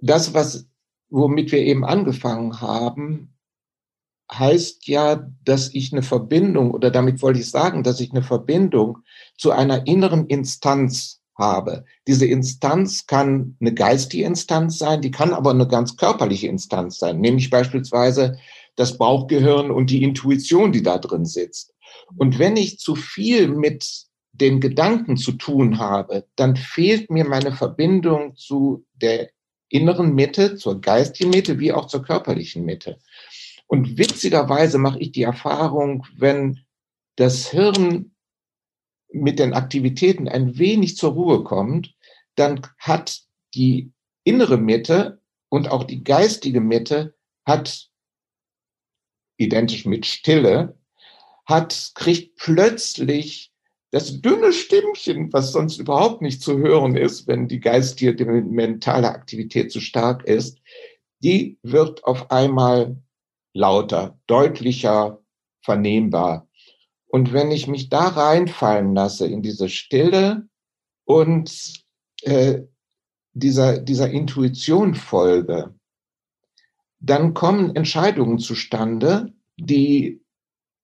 [0.00, 0.68] das, was,
[1.08, 3.34] womit wir eben angefangen haben,
[4.30, 8.98] heißt ja, dass ich eine Verbindung, oder damit wollte ich sagen, dass ich eine Verbindung
[9.36, 11.84] zu einer inneren Instanz habe.
[12.06, 17.20] Diese Instanz kann eine geistige Instanz sein, die kann aber eine ganz körperliche Instanz sein,
[17.20, 18.38] nämlich beispielsweise
[18.76, 21.74] das Bauchgehirn und die Intuition, die da drin sitzt.
[22.16, 27.52] Und wenn ich zu viel mit den Gedanken zu tun habe, dann fehlt mir meine
[27.52, 29.30] Verbindung zu der
[29.68, 32.98] inneren Mitte, zur geistigen Mitte, wie auch zur körperlichen Mitte.
[33.66, 36.60] Und witzigerweise mache ich die Erfahrung, wenn
[37.16, 38.13] das Hirn
[39.14, 41.94] mit den Aktivitäten ein wenig zur Ruhe kommt,
[42.34, 43.22] dann hat
[43.54, 43.92] die
[44.24, 47.14] innere Mitte und auch die geistige Mitte
[47.46, 47.88] hat
[49.36, 50.78] identisch mit Stille,
[51.46, 53.52] hat, kriegt plötzlich
[53.90, 59.08] das dünne Stimmchen, was sonst überhaupt nicht zu hören ist, wenn die geistige, die mentale
[59.08, 60.58] Aktivität zu stark ist,
[61.22, 62.96] die wird auf einmal
[63.52, 65.22] lauter, deutlicher,
[65.62, 66.48] vernehmbar.
[67.14, 70.48] Und wenn ich mich da reinfallen lasse in diese Stille
[71.04, 71.84] und
[72.22, 72.62] äh,
[73.34, 75.78] dieser, dieser Intuition folge,
[76.98, 80.24] dann kommen Entscheidungen zustande, die,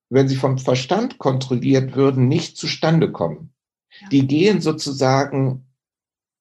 [0.08, 3.52] wenn sie vom Verstand kontrolliert würden, nicht zustande kommen.
[4.12, 5.66] Die gehen sozusagen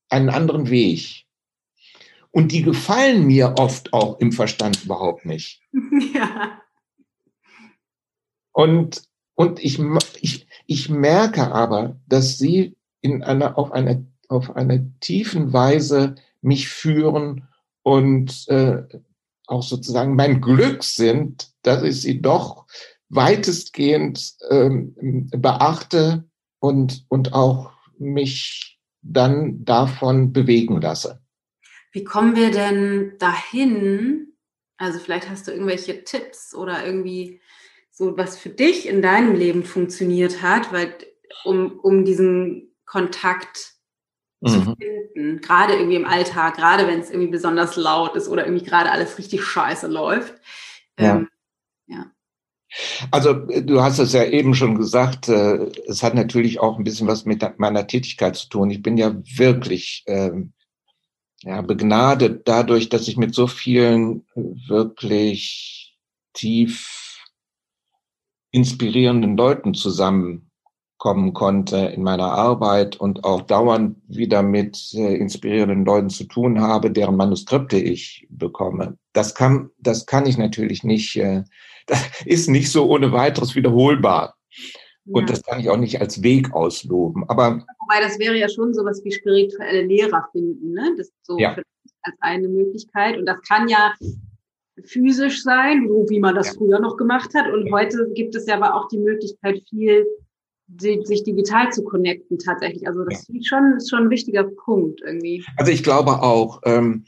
[0.08, 1.25] einen anderen Weg.
[2.30, 5.63] Und die gefallen mir oft auch im Verstand überhaupt nicht.
[6.13, 6.62] Ja.
[8.52, 9.09] Und
[9.39, 9.80] und ich,
[10.19, 16.67] ich, ich merke aber, dass sie in einer, auf einer, auf einer tiefen Weise mich
[16.67, 17.47] führen
[17.82, 18.84] und äh,
[19.47, 22.65] auch sozusagen mein Glück sind, dass ich sie doch
[23.08, 26.25] weitestgehend ähm, beachte
[26.60, 31.21] und, und auch mich dann davon bewegen lasse.
[31.93, 34.34] Wie kommen wir denn dahin?
[34.75, 37.39] Also vielleicht hast du irgendwelche Tipps oder irgendwie
[38.00, 40.96] so, was für dich in deinem Leben funktioniert hat, weil
[41.44, 43.74] um, um diesen Kontakt
[44.40, 44.48] mhm.
[44.48, 48.64] zu finden, gerade irgendwie im Alltag, gerade wenn es irgendwie besonders laut ist oder irgendwie
[48.64, 50.34] gerade alles richtig scheiße läuft.
[50.98, 51.18] Ja.
[51.18, 51.28] Ähm,
[51.88, 52.06] ja.
[53.12, 57.08] Also du hast es ja eben schon gesagt, äh, es hat natürlich auch ein bisschen
[57.08, 58.70] was mit meiner Tätigkeit zu tun.
[58.72, 60.54] Ich bin ja wirklich ähm,
[61.42, 65.98] ja, begnadet dadurch, dass ich mit so vielen wirklich
[66.32, 67.09] tief
[68.52, 76.10] inspirierenden Leuten zusammenkommen konnte in meiner Arbeit und auch dauernd wieder mit äh, inspirierenden Leuten
[76.10, 78.98] zu tun habe, deren Manuskripte ich bekomme.
[79.14, 81.44] Das kann, das kann ich natürlich nicht, äh,
[81.88, 84.36] das ist nicht so ohne weiteres wiederholbar.
[85.12, 85.36] Und ja.
[85.36, 87.28] das kann ich auch nicht als Weg ausloben.
[87.30, 90.94] Aber Wobei das wäre ja schon sowas wie spirituelle Lehrer finden, ne?
[90.98, 91.56] Das so ja.
[92.04, 93.18] als eine Möglichkeit.
[93.18, 93.94] Und das kann ja
[94.86, 96.54] physisch sein, wie man das ja.
[96.54, 97.52] früher noch gemacht hat.
[97.52, 100.06] Und heute gibt es ja aber auch die Möglichkeit, viel
[100.78, 102.88] sich digital zu connecten tatsächlich.
[102.88, 103.39] Also das ja.
[103.39, 105.44] ist schon, ist schon ein wichtiger Punkt irgendwie.
[105.58, 107.06] Also ich glaube auch, ähm,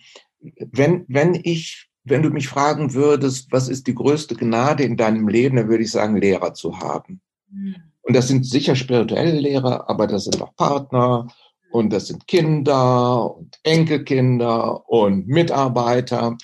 [0.71, 5.27] wenn, wenn ich, wenn du mich fragen würdest, was ist die größte Gnade in deinem
[5.27, 7.21] Leben, dann würde ich sagen, Lehrer zu haben.
[7.51, 7.75] Mhm.
[8.01, 11.27] Und das sind sicher spirituelle Lehrer, aber das sind auch Partner
[11.71, 16.37] und das sind Kinder und Enkelkinder und Mitarbeiter.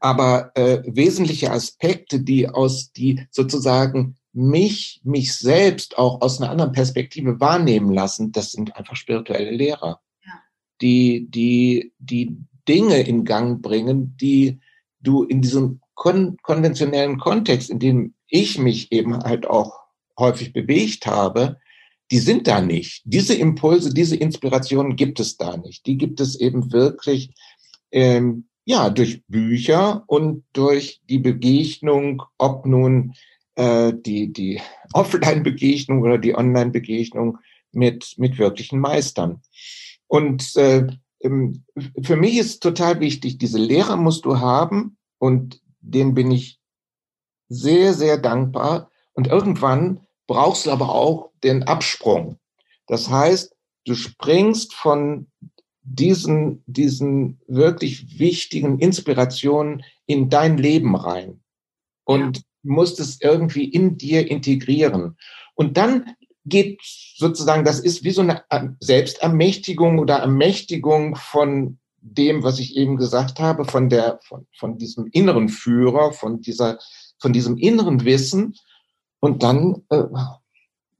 [0.00, 6.72] Aber äh, wesentliche Aspekte, die aus die sozusagen mich, mich selbst auch aus einer anderen
[6.72, 10.32] Perspektive wahrnehmen lassen, das sind einfach spirituelle Lehrer, ja.
[10.80, 12.36] die, die, die
[12.68, 14.60] Dinge in Gang bringen, die
[15.00, 19.80] du in diesem kon konventionellen Kontext, in dem ich mich eben halt auch
[20.18, 21.58] häufig bewegt habe,
[22.10, 23.02] die sind da nicht.
[23.04, 25.86] Diese Impulse, diese Inspirationen gibt es da nicht.
[25.86, 27.34] Die gibt es eben wirklich
[27.90, 33.14] ähm, ja durch Bücher und durch die Begegnung, ob nun
[33.54, 34.60] äh, die die
[34.92, 37.38] Offline-Begegnung oder die Online-Begegnung
[37.72, 39.40] mit mit wirklichen Meistern.
[40.06, 40.86] Und äh,
[41.22, 46.60] für mich ist total wichtig, diese Lehrer musst du haben und denen bin ich
[47.48, 48.90] sehr sehr dankbar.
[49.14, 52.38] Und irgendwann brauchst du aber auch den Absprung.
[52.86, 55.28] Das heißt, du springst von
[55.94, 61.40] diesen, diesen wirklich wichtigen Inspirationen in dein Leben rein
[62.04, 62.42] und ja.
[62.62, 65.16] musst es irgendwie in dir integrieren.
[65.54, 66.80] Und dann geht
[67.16, 68.42] sozusagen, das ist wie so eine
[68.80, 75.08] Selbstermächtigung oder Ermächtigung von dem, was ich eben gesagt habe, von der, von, von diesem
[75.12, 76.78] inneren Führer, von dieser,
[77.18, 78.54] von diesem inneren Wissen.
[79.20, 80.04] Und dann äh,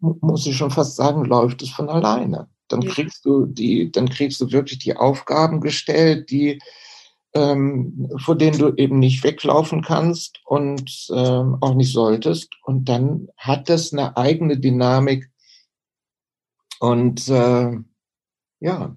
[0.00, 2.48] muss ich schon fast sagen, läuft es von alleine.
[2.68, 2.90] Dann ja.
[2.90, 6.60] kriegst du die, dann kriegst du wirklich die Aufgaben gestellt, die
[7.34, 12.50] ähm, vor denen du eben nicht weglaufen kannst und ähm, auch nicht solltest.
[12.62, 15.30] Und dann hat das eine eigene Dynamik.
[16.80, 17.76] Und äh,
[18.60, 18.96] ja,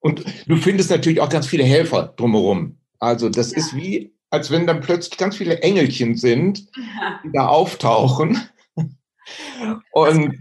[0.00, 2.78] und du findest natürlich auch ganz viele Helfer drumherum.
[2.98, 3.58] Also das ja.
[3.58, 6.68] ist wie, als wenn dann plötzlich ganz viele Engelchen sind,
[7.24, 8.40] die da auftauchen
[9.92, 10.34] und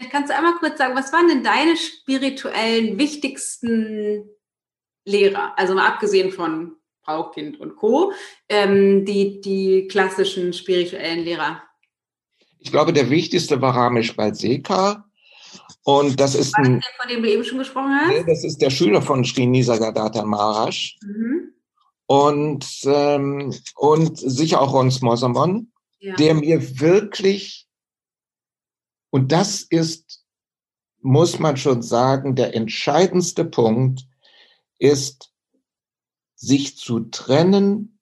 [0.00, 4.30] Vielleicht kannst du einmal kurz sagen, was waren denn deine spirituellen wichtigsten
[5.04, 5.52] Lehrer?
[5.58, 8.10] Also mal abgesehen von Frau, Kind und Co.,
[8.48, 11.62] ähm, die, die klassischen spirituellen Lehrer.
[12.60, 15.04] Ich glaube, der wichtigste war Ramesh Balseka.
[15.84, 18.08] Und das ist ein, der, von dem du eben schon gesprochen hast?
[18.08, 20.96] Nee, das ist der Schüler von Sri Nisargadatta Maharaj.
[21.02, 21.52] Mhm.
[22.06, 26.16] Und, ähm, und sicher auch Ron Mosamon, ja.
[26.16, 27.66] der mir wirklich
[29.10, 30.24] und das ist,
[31.00, 34.06] muss man schon sagen, der entscheidendste Punkt
[34.78, 35.32] ist,
[36.36, 37.98] sich zu trennen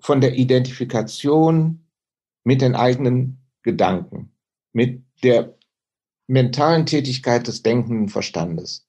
[0.00, 1.86] von der Identifikation
[2.44, 4.32] mit den eigenen Gedanken,
[4.72, 5.56] mit der
[6.26, 8.86] mentalen Tätigkeit des denkenden Verstandes.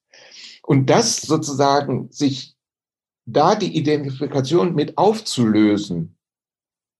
[0.62, 2.56] Und das sozusagen, sich
[3.24, 6.18] da die Identifikation mit aufzulösen,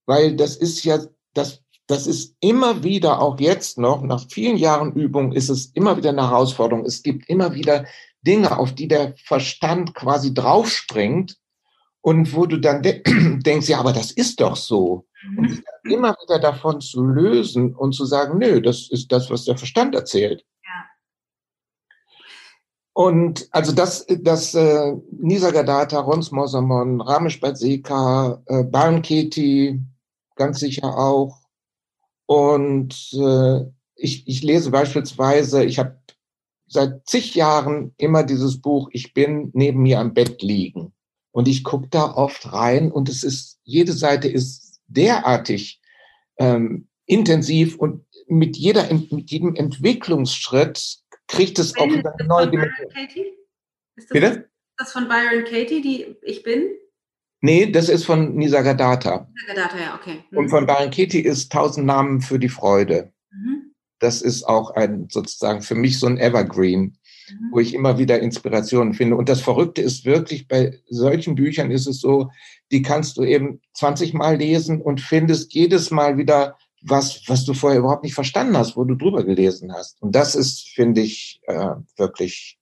[0.07, 0.99] weil das ist ja,
[1.35, 5.97] das das ist immer wieder, auch jetzt noch, nach vielen Jahren Übung, ist es immer
[5.97, 6.85] wieder eine Herausforderung.
[6.85, 7.87] Es gibt immer wieder
[8.21, 11.39] Dinge, auf die der Verstand quasi draufspringt
[12.03, 13.03] und wo du dann de
[13.43, 15.07] denkst, ja, aber das ist doch so.
[15.37, 19.47] Und dann immer wieder davon zu lösen und zu sagen, nö, das ist das, was
[19.47, 20.45] der Verstand erzählt.
[22.93, 29.81] Und also das, das äh, Nisargadatta, Rons Mosamon, Ramesh Badseka, äh, Baron Keti,
[30.35, 31.38] ganz sicher auch.
[32.29, 33.65] Und äh,
[33.95, 35.99] ich, ich lese beispielsweise, ich habe
[36.67, 40.93] seit zig Jahren immer dieses Buch Ich bin neben mir am Bett liegen.
[41.31, 45.81] Und ich gucke da oft rein und es ist, jede Seite ist derartig
[46.37, 50.99] ähm, intensiv und mit jeder, mit jedem Entwicklungsschritt
[51.29, 52.91] kriegt es auch eine neue Dimension.
[53.97, 54.51] Ist Bitte?
[54.77, 56.69] das von Byron Katie, die Ich bin?
[57.41, 59.29] Nee, das ist von Nisargadatta.
[59.33, 60.25] Nisargadatta, ja, okay.
[60.31, 60.39] Mhm.
[60.39, 63.13] Und von Byron Katie ist Tausend Namen für die Freude.
[63.31, 63.75] Mhm.
[64.01, 66.99] Das ist auch ein sozusagen für mich so ein Evergreen,
[67.31, 67.53] mhm.
[67.53, 69.17] wo ich immer wieder Inspirationen finde.
[69.17, 72.31] Und das Verrückte ist wirklich, bei solchen Büchern ist es so,
[72.73, 77.55] die kannst du eben 20 Mal lesen und findest jedes Mal wieder was, was du
[77.55, 80.01] vorher überhaupt nicht verstanden hast, wo du drüber gelesen hast.
[80.03, 82.59] Und das ist, finde ich, äh, wirklich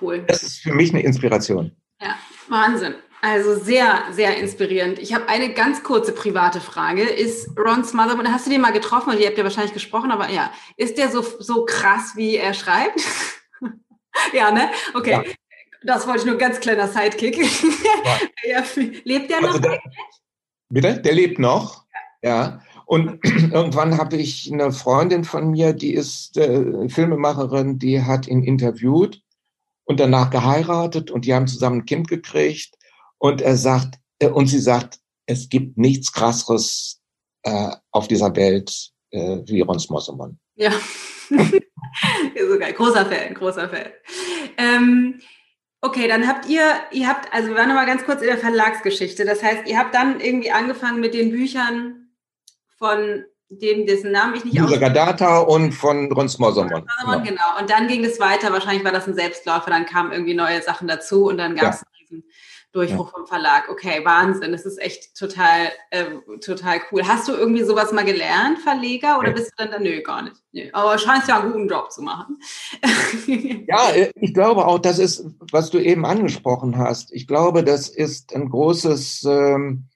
[0.00, 0.24] cool.
[0.26, 1.72] Das ist für mich eine Inspiration.
[2.00, 2.16] Ja,
[2.52, 2.94] Wahnsinn.
[3.24, 4.98] Also sehr, sehr inspirierend.
[4.98, 7.02] Ich habe eine ganz kurze private Frage.
[7.02, 9.16] Ist Ron Smotherman, hast du den mal getroffen?
[9.16, 13.00] Ihr habt ja wahrscheinlich gesprochen, aber ja, ist der so, so krass, wie er schreibt?
[14.32, 14.70] ja, ne?
[14.94, 15.12] Okay.
[15.12, 15.22] Ja.
[15.84, 17.38] Das wollte ich nur ganz kleiner Sidekick.
[18.44, 18.64] Ja.
[19.04, 19.50] lebt der noch?
[19.50, 19.80] Also der,
[20.68, 21.00] bitte?
[21.00, 21.84] Der lebt noch.
[22.22, 22.60] Ja.
[22.86, 23.20] Und
[23.52, 29.22] irgendwann habe ich eine Freundin von mir, die ist äh, Filmemacherin, die hat ihn interviewt
[29.84, 32.76] und danach geheiratet und die haben zusammen ein Kind gekriegt.
[33.18, 37.00] Und er sagt, äh, und sie sagt, es gibt nichts krasseres
[37.42, 40.38] äh, auf dieser Welt äh, wie Rons Mossemon.
[40.54, 40.72] Ja,
[41.30, 42.58] so.
[42.74, 43.92] Großer Fan, großer Fan.
[44.56, 45.20] Ähm,
[45.80, 46.62] okay, dann habt ihr,
[46.92, 49.24] ihr habt, also wir waren nochmal ganz kurz in der Verlagsgeschichte.
[49.24, 52.08] Das heißt, ihr habt dann irgendwie angefangen mit den Büchern
[52.78, 53.24] von
[53.58, 54.80] dem, dessen Namen ich nicht ausspreche.
[54.80, 56.84] Gadata und von Rons Mossermann.
[57.04, 57.22] Genau.
[57.22, 57.60] genau.
[57.60, 58.52] Und dann ging es weiter.
[58.52, 59.70] Wahrscheinlich war das ein Selbstläufer.
[59.70, 61.86] Dann kamen irgendwie neue Sachen dazu und dann gab es ja.
[62.00, 62.24] diesen
[62.72, 63.18] Durchbruch ja.
[63.18, 63.68] vom Verlag.
[63.70, 64.52] Okay, Wahnsinn.
[64.52, 66.04] Das ist echt total, äh,
[66.40, 67.06] total cool.
[67.06, 69.34] Hast du irgendwie sowas mal gelernt, Verleger, oder ja.
[69.34, 70.36] bist du dann da, nö, gar nicht.
[70.52, 70.68] Nö.
[70.72, 72.38] Aber scheinst ja einen guten Job zu machen.
[73.68, 77.12] ja, äh, ich glaube auch, das ist, was du eben angesprochen hast.
[77.12, 79.88] Ich glaube, das ist ein großes ähm,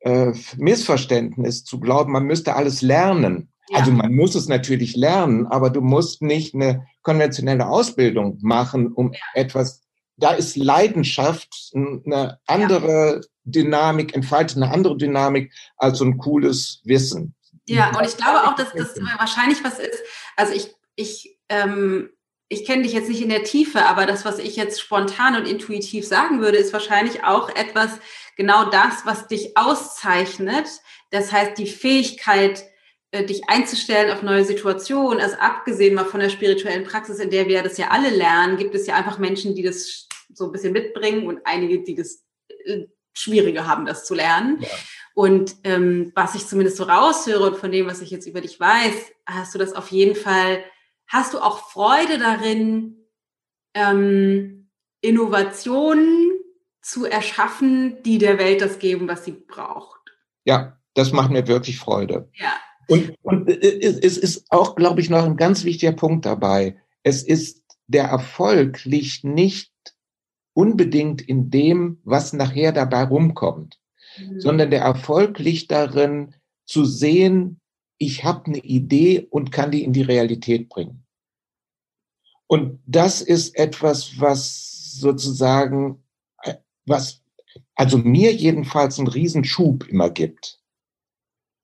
[0.00, 3.52] äh, Missverständnis zu glauben, man müsste alles lernen.
[3.68, 3.78] Ja.
[3.78, 9.12] Also man muss es natürlich lernen, aber du musst nicht eine konventionelle Ausbildung machen, um
[9.34, 9.82] etwas,
[10.16, 13.20] da ist Leidenschaft eine andere ja.
[13.44, 17.34] Dynamik, entfaltet eine andere Dynamik als so ein cooles Wissen.
[17.68, 20.02] Ja, und ich glaube auch, dass das wahrscheinlich was ist,
[20.36, 22.10] also ich, ich, ähm,
[22.52, 25.46] ich kenne dich jetzt nicht in der Tiefe, aber das, was ich jetzt spontan und
[25.46, 28.00] intuitiv sagen würde, ist wahrscheinlich auch etwas,
[28.36, 30.66] genau das, was dich auszeichnet.
[31.10, 32.64] Das heißt, die Fähigkeit,
[33.12, 37.46] äh, dich einzustellen auf neue Situationen, also abgesehen mal von der spirituellen Praxis, in der
[37.46, 40.72] wir das ja alle lernen, gibt es ja einfach Menschen, die das so ein bisschen
[40.72, 42.24] mitbringen und einige, die das
[42.64, 44.58] äh, schwieriger haben, das zu lernen.
[44.60, 44.68] Ja.
[45.14, 48.58] Und ähm, was ich zumindest so raushöre und von dem, was ich jetzt über dich
[48.58, 50.64] weiß, hast du das auf jeden Fall,
[51.10, 52.96] hast du auch Freude darin,
[53.74, 54.70] ähm,
[55.02, 56.30] Innovationen
[56.80, 60.00] zu erschaffen, die der Welt das geben, was sie braucht.
[60.44, 62.30] Ja, das macht mir wirklich Freude.
[62.34, 62.52] Ja.
[62.88, 66.80] Und, und es ist auch, glaube ich, noch ein ganz wichtiger Punkt dabei.
[67.02, 69.72] Es ist, der Erfolg liegt nicht
[70.54, 73.80] unbedingt in dem, was nachher dabei rumkommt,
[74.18, 74.40] mhm.
[74.40, 76.34] sondern der Erfolg liegt darin,
[76.66, 77.60] zu sehen,
[77.98, 80.99] ich habe eine Idee und kann die in die Realität bringen.
[82.50, 86.02] Und das ist etwas, was sozusagen
[86.84, 87.22] was
[87.76, 90.58] also mir jedenfalls einen Riesenschub immer gibt,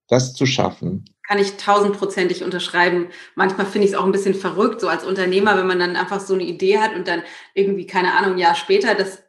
[0.07, 1.05] das zu schaffen.
[1.26, 3.09] Kann ich tausendprozentig unterschreiben.
[3.34, 6.20] Manchmal finde ich es auch ein bisschen verrückt, so als Unternehmer, wenn man dann einfach
[6.20, 7.24] so eine Idee hat und dann
[7.55, 9.24] irgendwie, keine Ahnung, ein Jahr später das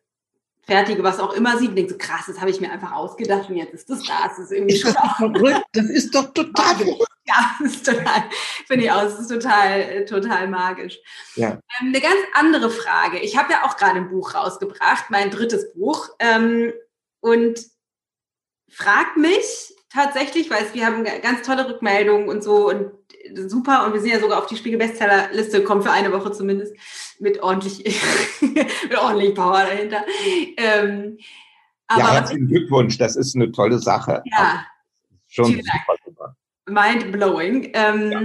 [0.61, 3.49] Fertige, was auch immer sieht, und denkt so, krass, das habe ich mir einfach ausgedacht
[3.49, 4.27] und jetzt ist das da.
[4.27, 5.63] Das ist irgendwie ist schon das verrückt.
[5.73, 7.16] Das ist doch total verrückt.
[7.27, 8.23] Ja, das ist total,
[8.65, 10.97] finde ich auch, das ist total, total magisch.
[11.35, 11.59] Ja.
[11.81, 13.19] Ähm, eine ganz andere Frage.
[13.19, 16.71] Ich habe ja auch gerade ein Buch rausgebracht, mein drittes Buch, ähm,
[17.19, 17.59] und
[18.69, 22.91] frag mich tatsächlich, weil wir haben ganz tolle Rückmeldungen und so und
[23.49, 26.75] super und wir sind ja sogar auf die Spiegel-Bestseller-Liste gekommen für eine Woche zumindest
[27.19, 27.83] mit ordentlich,
[28.41, 30.05] mit ordentlich Power dahinter.
[30.57, 31.17] Ähm,
[31.89, 34.21] ja, herzlichen Glückwunsch, das ist eine tolle Sache.
[34.25, 34.65] Ja,
[35.27, 35.95] schon super,
[36.67, 36.81] super.
[36.81, 37.71] Mind blowing.
[37.73, 38.21] Ähm, ja.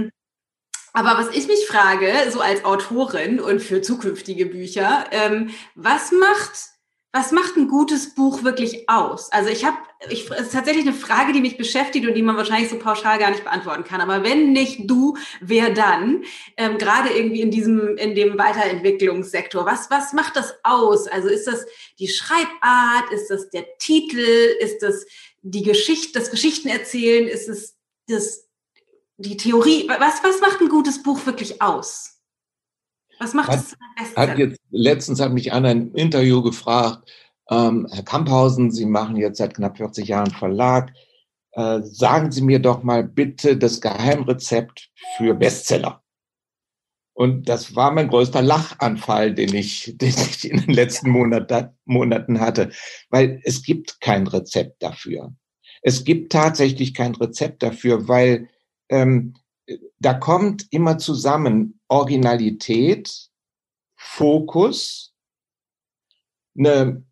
[0.93, 6.73] Aber was ich mich frage, so als Autorin und für zukünftige Bücher, ähm, was macht
[7.15, 9.31] was macht ein gutes Buch wirklich aus?
[9.31, 9.77] Also ich habe,
[10.09, 13.19] ich, es ist tatsächlich eine Frage, die mich beschäftigt und die man wahrscheinlich so pauschal
[13.19, 14.01] gar nicht beantworten kann.
[14.01, 16.23] Aber wenn nicht du, wer dann?
[16.57, 19.63] Ähm, Gerade irgendwie in diesem, in dem Weiterentwicklungssektor.
[19.63, 21.07] Was, was macht das aus?
[21.07, 21.67] Also ist das
[21.99, 23.11] die Schreibart?
[23.13, 24.55] Ist das der Titel?
[24.59, 25.05] Ist das
[25.43, 27.27] die Geschichte, das Geschichtenerzählen?
[27.27, 27.77] Ist es
[28.07, 28.47] das,
[29.17, 29.87] die Theorie?
[29.87, 32.21] Was, was macht ein gutes Buch wirklich aus?
[33.19, 33.63] Was macht hat,
[34.01, 37.09] es hat jetzt Letztens hat mich einer ein Interview gefragt,
[37.49, 40.91] ähm, Herr Kamphausen, Sie machen jetzt seit knapp 40 Jahren Verlag.
[41.51, 46.01] Äh, sagen Sie mir doch mal bitte das Geheimrezept für Bestseller.
[47.15, 52.39] Und das war mein größter Lachanfall, den ich, den ich in den letzten Monat, Monaten
[52.39, 52.71] hatte,
[53.09, 55.33] weil es gibt kein Rezept dafür.
[55.83, 58.49] Es gibt tatsächlich kein Rezept dafür, weil
[58.89, 59.35] ähm,
[59.99, 63.29] da kommt immer zusammen Originalität,
[63.95, 65.13] Fokus,
[66.57, 67.05] eine,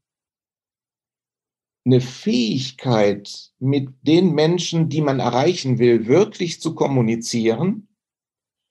[1.86, 7.90] eine Fähigkeit, mit den Menschen, die man erreichen will, wirklich zu kommunizieren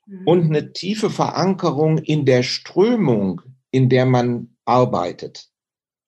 [0.06, 0.26] mhm.
[0.26, 5.50] und eine tiefe Verankerung in der Strömung, in der man arbeitet.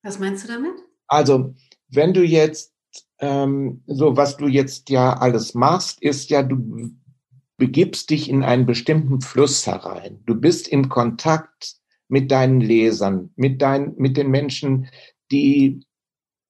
[0.03, 0.75] Was meinst du damit?
[1.07, 1.55] Also,
[1.89, 2.72] wenn du jetzt,
[3.19, 6.93] ähm, so was du jetzt ja alles machst, ist ja, du
[7.57, 10.23] begibst dich in einen bestimmten Fluss herein.
[10.27, 11.77] Du bist im Kontakt
[12.09, 14.89] mit deinen Lesern, mit, dein, mit den Menschen,
[15.31, 15.87] die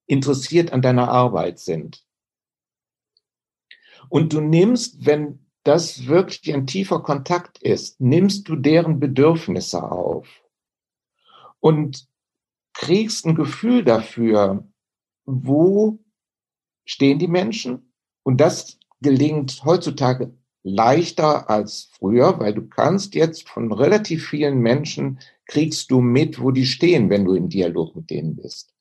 [0.06, 2.04] interessiert an deiner Arbeit sind.
[4.08, 10.28] Und du nimmst, wenn das wirklich ein tiefer Kontakt ist, nimmst du deren Bedürfnisse auf
[11.60, 12.08] und
[12.74, 14.66] kriegst ein Gefühl dafür,
[15.24, 16.00] wo
[16.84, 17.92] stehen die Menschen.
[18.22, 25.18] Und das gelingt heutzutage leichter als früher, weil du kannst jetzt von relativ vielen Menschen
[25.46, 28.72] kriegst du mit, wo die stehen, wenn du im Dialog mit denen bist.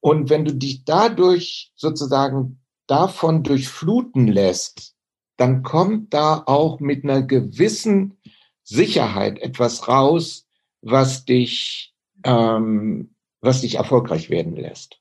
[0.00, 4.94] Und wenn du dich dadurch sozusagen davon durchfluten lässt,
[5.36, 8.18] dann kommt da auch mit einer gewissen
[8.62, 10.46] Sicherheit etwas raus,
[10.82, 15.00] was dich, ähm, was dich erfolgreich werden lässt.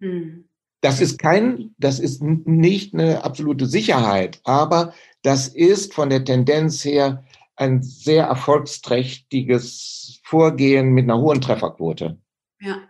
[0.00, 0.45] Hm.
[0.80, 6.84] Das ist kein, das ist nicht eine absolute Sicherheit, aber das ist von der Tendenz
[6.84, 7.24] her
[7.56, 12.18] ein sehr erfolgsträchtiges Vorgehen mit einer hohen Trefferquote.
[12.60, 12.82] Ja.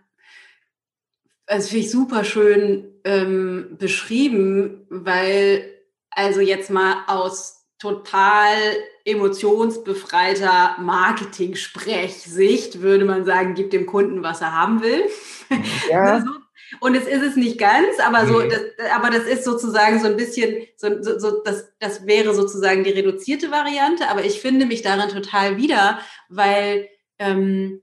[1.45, 5.63] Also finde ich super schön ähm, beschrieben, weil
[6.09, 8.57] also jetzt mal aus total
[9.05, 15.05] emotionsbefreiter Marketing-Sprechsicht würde man sagen, gib dem Kunden, was er haben will.
[15.89, 16.21] Ja.
[16.25, 16.31] so
[16.79, 18.61] und es ist es nicht ganz, aber so, das,
[18.93, 22.91] aber das ist sozusagen so ein bisschen, so, so, so das, das wäre sozusagen die
[22.91, 24.07] reduzierte Variante.
[24.09, 25.99] Aber ich finde mich darin total wieder,
[26.29, 26.89] weil
[27.19, 27.81] ähm,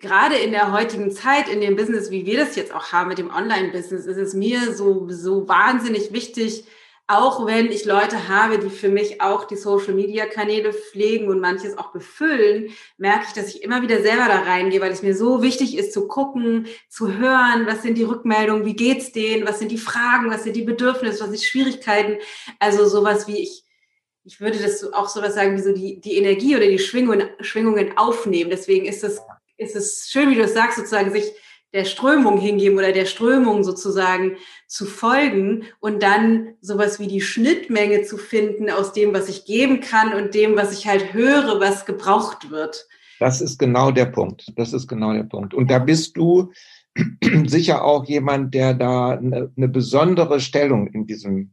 [0.00, 3.18] gerade in der heutigen Zeit, in dem Business, wie wir das jetzt auch haben mit
[3.18, 6.64] dem Online-Business, ist es mir so, so wahnsinnig wichtig,
[7.08, 11.92] auch wenn ich Leute habe, die für mich auch die Social-Media-Kanäle pflegen und manches auch
[11.92, 15.76] befüllen, merke ich, dass ich immer wieder selber da reingehe, weil es mir so wichtig
[15.76, 19.78] ist zu gucken, zu hören, was sind die Rückmeldungen, wie geht's denen, was sind die
[19.78, 22.18] Fragen, was sind die Bedürfnisse, was sind die Schwierigkeiten.
[22.58, 23.64] Also sowas wie ich,
[24.24, 27.98] ich würde das auch sowas sagen, wie so die, die Energie oder die Schwingungen, Schwingungen
[27.98, 28.50] aufnehmen.
[28.50, 29.20] Deswegen ist es,
[29.56, 31.32] ist es schön, wie du es sagst, sozusagen sich
[31.72, 38.02] der Strömung hingeben oder der Strömung sozusagen zu folgen und dann sowas wie die Schnittmenge
[38.02, 41.86] zu finden aus dem, was ich geben kann und dem, was ich halt höre, was
[41.86, 42.86] gebraucht wird.
[43.20, 44.52] Das ist genau der Punkt.
[44.56, 45.54] Das ist genau der Punkt.
[45.54, 46.52] Und da bist du
[47.46, 51.52] sicher auch jemand, der da eine, eine besondere Stellung in diesem,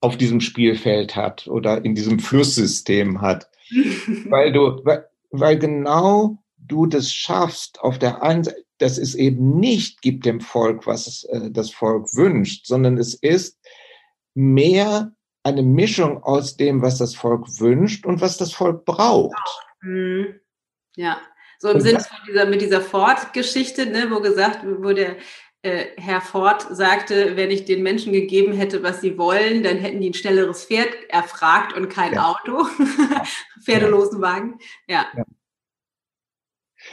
[0.00, 3.50] auf diesem Spielfeld hat oder in diesem Flusssystem hat.
[4.28, 9.58] weil du, weil, weil genau du das schaffst, auf der einen Seite, dass es eben
[9.58, 13.58] nicht gibt dem Volk, was es, äh, das Volk wünscht, sondern es ist
[14.34, 15.12] mehr
[15.42, 19.36] eine Mischung aus dem, was das Volk wünscht und was das Volk braucht.
[19.80, 20.40] Mhm.
[20.96, 21.20] Ja,
[21.58, 25.16] so im Sinne von dieser, mit dieser Ford-Geschichte, ne, wo gesagt, wo der
[25.62, 30.00] äh, Herr Ford sagte, wenn ich den Menschen gegeben hätte, was sie wollen, dann hätten
[30.00, 32.28] die ein schnelleres Pferd erfragt und kein ja.
[32.28, 32.66] Auto,
[33.64, 34.58] pferdelosen Wagen.
[34.88, 35.06] Ja.
[35.14, 35.24] ja.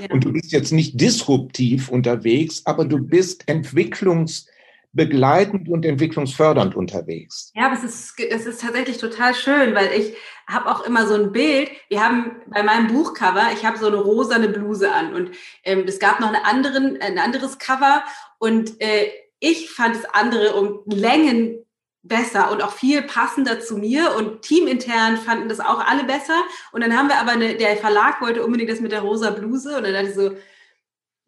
[0.09, 7.51] Und du bist jetzt nicht disruptiv unterwegs, aber du bist entwicklungsbegleitend und entwicklungsfördernd unterwegs.
[7.55, 10.13] Ja, aber es ist, es ist tatsächlich total schön, weil ich
[10.47, 11.69] habe auch immer so ein Bild.
[11.89, 15.31] Wir haben bei meinem Buchcover, ich habe so eine rosane Bluse an und
[15.63, 18.03] ähm, es gab noch eine anderen, ein anderes Cover
[18.39, 19.07] und äh,
[19.39, 21.59] ich fand das andere um Längen
[22.07, 26.41] besser und auch viel passender zu mir und teamintern fanden das auch alle besser.
[26.71, 29.77] Und dann haben wir aber eine, der Verlag wollte unbedingt das mit der rosa Bluse
[29.77, 30.31] und dann dachte ich so,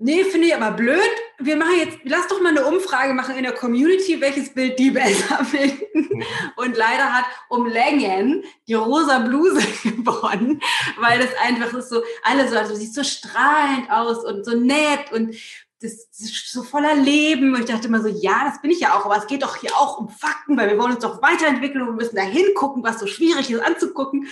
[0.02, 1.02] Nee, finde ich aber blöd.
[1.40, 4.92] Wir machen jetzt, lass doch mal eine Umfrage machen in der Community, welches Bild die
[4.92, 6.24] besser finden.
[6.56, 10.62] Und leider hat um Längen die rosa Bluse gewonnen,
[10.98, 15.12] weil das einfach ist so, alle so, also sieht so strahlend aus und so nett
[15.12, 15.36] und
[15.82, 17.54] das ist so voller Leben.
[17.54, 19.56] Und ich dachte immer so, ja, das bin ich ja auch, aber es geht doch
[19.56, 22.84] hier auch um Fakten, weil wir wollen uns doch weiterentwickeln und wir müssen da hingucken,
[22.84, 24.28] was so schwierig ist anzugucken.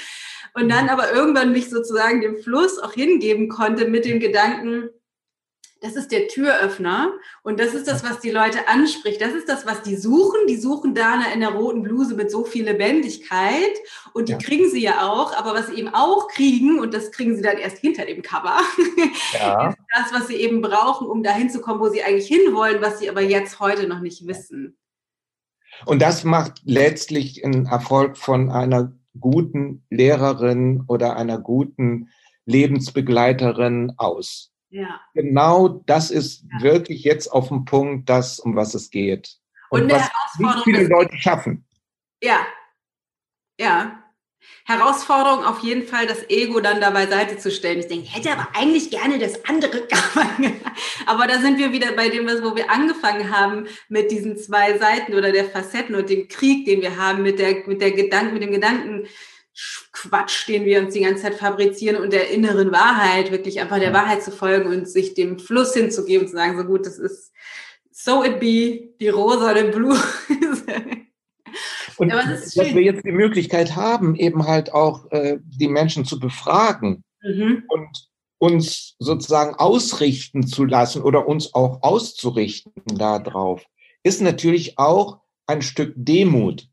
[0.54, 4.90] Und dann aber irgendwann mich sozusagen dem Fluss auch hingeben konnte mit dem Gedanken,
[5.82, 7.12] das ist der Türöffner
[7.44, 9.22] und das ist das, was die Leute anspricht.
[9.22, 10.48] Das ist das, was die suchen.
[10.48, 13.76] Die suchen da in der roten Bluse mit so viel Lebendigkeit
[14.14, 14.38] und die ja.
[14.38, 15.36] kriegen sie ja auch.
[15.36, 18.60] Aber was sie eben auch kriegen, und das kriegen sie dann erst hinter dem Cover,
[19.34, 19.70] ja.
[19.70, 23.00] ist das, was sie eben brauchen, um dahin zu kommen, wo sie eigentlich hinwollen, was
[23.00, 24.78] sie aber jetzt heute noch nicht wissen.
[25.86, 32.10] Und das macht letztlich einen Erfolg von einer guten Lehrerin oder einer guten
[32.46, 34.52] Lebensbegleiterin aus.
[34.70, 35.00] Ja.
[35.14, 36.64] Genau das ist ja.
[36.64, 39.38] wirklich jetzt auf dem Punkt, das, um was es geht.
[39.70, 40.10] Und, Und was
[40.40, 41.66] nicht viele Leute schaffen.
[42.22, 42.46] Ja.
[43.60, 44.04] Ja.
[44.66, 47.80] Herausforderung auf jeden Fall, das Ego dann da beiseite zu stellen.
[47.80, 49.88] Ich denke, hätte aber eigentlich gerne das andere
[51.06, 55.16] Aber da sind wir wieder bei dem, wo wir angefangen haben mit diesen zwei Seiten
[55.16, 58.44] oder der Facetten und dem Krieg, den wir haben mit der, mit der Gedanken, mit
[58.44, 59.08] dem Gedanken,
[59.92, 63.94] Quatsch, den wir uns die ganze Zeit fabrizieren und der inneren Wahrheit, wirklich einfach der
[63.94, 67.32] Wahrheit zu folgen und sich dem Fluss hinzugeben und zu sagen, so gut, das ist
[67.92, 69.96] so it be, die rosa oder blue.
[71.98, 77.04] und dass wir jetzt die Möglichkeit haben, eben halt auch äh, die Menschen zu befragen
[77.24, 77.64] mhm.
[77.68, 83.66] und uns sozusagen ausrichten zu lassen oder uns auch auszurichten darauf,
[84.04, 86.68] ist natürlich auch ein Stück Demut.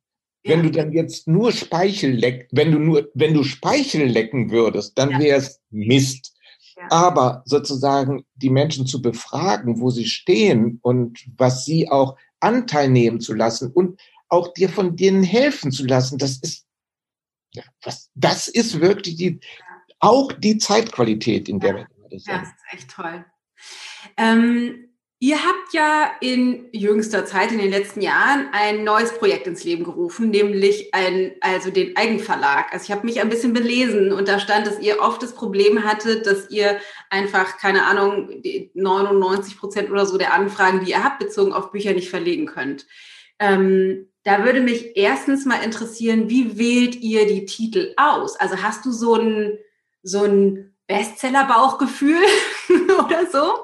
[0.45, 4.99] Wenn du dann jetzt nur Speichel leck, wenn du nur, wenn du Speichel lecken würdest,
[4.99, 5.19] dann ja.
[5.19, 6.35] wäre es Mist.
[6.77, 6.87] Ja.
[6.91, 13.21] Aber sozusagen die Menschen zu befragen, wo sie stehen und was sie auch Anteil nehmen
[13.21, 16.67] zu lassen und auch dir von denen helfen zu lassen, das ist,
[17.53, 19.41] ja, was, das ist wirklich die,
[20.01, 22.33] auch die Zeitqualität, in der wir gerade sind.
[22.33, 23.25] Ja, das ist echt toll.
[24.17, 24.94] Ähm,
[25.25, 29.83] Ihr habt ja in jüngster Zeit, in den letzten Jahren, ein neues Projekt ins Leben
[29.83, 32.71] gerufen, nämlich ein, also den Eigenverlag.
[32.75, 35.83] Also ich habe mich ein bisschen belesen und da stand, dass ihr oft das Problem
[35.83, 38.43] hattet, dass ihr einfach, keine Ahnung,
[38.75, 42.85] 99 Prozent oder so der Anfragen, die ihr habt, bezogen auf Bücher nicht verlegen könnt.
[43.39, 48.37] Ähm, da würde mich erstens mal interessieren, wie wählt ihr die Titel aus?
[48.37, 49.59] Also hast du so ein,
[50.03, 52.21] so ein Bestseller-Bauchgefühl
[53.03, 53.55] oder so?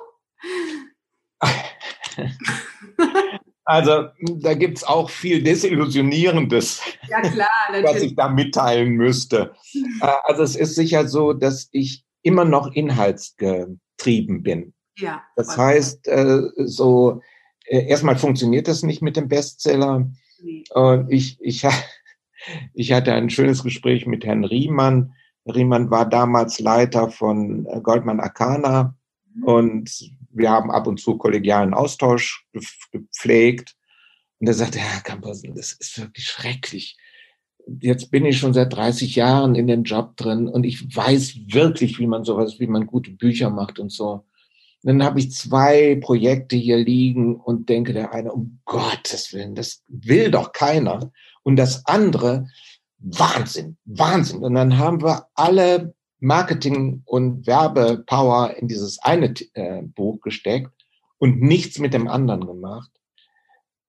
[3.71, 7.49] Also da gibt es auch viel Desillusionierendes, ja, klar,
[7.85, 9.53] was ich da mitteilen müsste.
[10.03, 14.73] Äh, also es ist sicher so, dass ich immer noch inhaltsgetrieben bin.
[14.97, 17.21] Ja, das heißt, äh, so
[17.67, 20.11] äh, erstmal funktioniert das nicht mit dem Bestseller.
[20.43, 20.65] Nee.
[21.09, 21.67] Ich, ich,
[22.75, 25.13] ich hatte ein schönes Gespräch mit Herrn Riemann.
[25.47, 28.97] Riemann war damals Leiter von Goldman Arcana
[29.35, 29.45] mhm.
[29.45, 32.47] und wir haben ab und zu kollegialen Austausch
[32.93, 33.76] gepflegt.
[34.39, 36.97] Und er sagte, Herr Kampersen, das ist wirklich schrecklich.
[37.81, 41.99] Jetzt bin ich schon seit 30 Jahren in den Job drin und ich weiß wirklich,
[41.99, 44.24] wie man sowas, wie man gute Bücher macht und so.
[44.83, 49.55] Und dann habe ich zwei Projekte hier liegen und denke der eine, um Gottes Willen,
[49.55, 51.12] das will doch keiner.
[51.43, 52.47] Und das andere,
[52.99, 54.43] Wahnsinn, Wahnsinn.
[54.43, 60.73] Und dann haben wir alle Marketing und Werbepower in dieses eine äh, Buch gesteckt
[61.18, 62.91] und nichts mit dem anderen gemacht.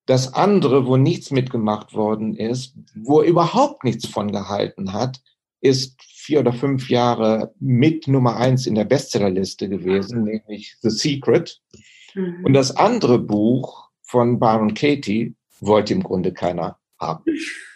[0.06, 5.22] Das andere, wo nichts mitgemacht worden ist, wo er überhaupt nichts von gehalten hat,
[5.62, 11.62] ist vier oder fünf Jahre mit Nummer eins in der Bestsellerliste gewesen, nämlich The Secret.
[12.16, 12.46] Mhm.
[12.46, 17.24] Und das andere Buch von Baron Katie wollte im Grunde keiner haben.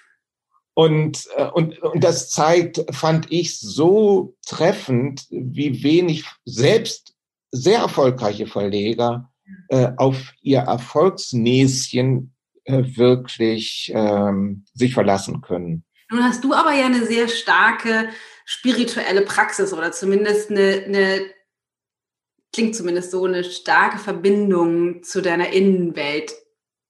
[0.76, 7.16] Und, äh, und, und das zeigt, fand ich, so treffend, wie wenig selbst
[7.52, 9.32] sehr erfolgreiche Verleger
[9.70, 15.86] äh, auf ihr Erfolgsnäschen äh, wirklich ähm, sich verlassen können.
[16.12, 18.10] Nun hast du aber ja eine sehr starke
[18.46, 21.22] spirituelle Praxis oder zumindest eine, eine
[22.54, 26.34] klingt zumindest so eine starke Verbindung zu deiner Innenwelt.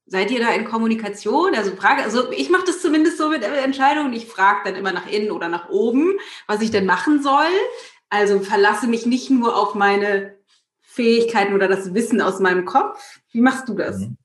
[0.08, 1.56] Seid ihr da in Kommunikation?
[1.56, 4.14] Also frage, also ich mache das zumindest so mit Entscheidungen.
[4.14, 6.14] Ich frage dann immer nach innen oder nach oben,
[6.48, 7.52] was ich denn machen soll.
[8.10, 10.38] Also verlasse mich nicht nur auf meine
[10.82, 13.20] Fähigkeiten oder das Wissen aus meinem Kopf.
[13.32, 14.00] Wie machst du das?
[14.00, 14.18] Mhm.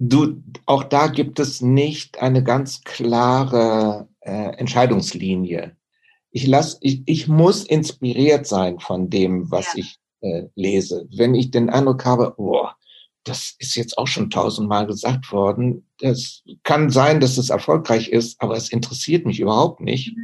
[0.00, 5.76] Du, auch da gibt es nicht eine ganz klare äh, Entscheidungslinie.
[6.30, 9.80] Ich lass, ich, ich muss inspiriert sein von dem, was ja.
[9.80, 11.08] ich äh, lese.
[11.16, 12.76] Wenn ich den Eindruck habe, boah,
[13.24, 15.86] das ist jetzt auch schon tausendmal gesagt worden.
[15.98, 20.14] Das kann sein, dass es erfolgreich ist, aber es interessiert mich überhaupt nicht.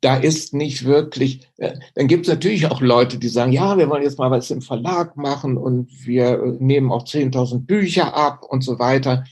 [0.00, 3.90] Da ist nicht wirklich, äh, dann gibt es natürlich auch Leute, die sagen, ja, wir
[3.90, 8.42] wollen jetzt mal was im Verlag machen und wir äh, nehmen auch 10.000 Bücher ab
[8.42, 9.24] und so weiter.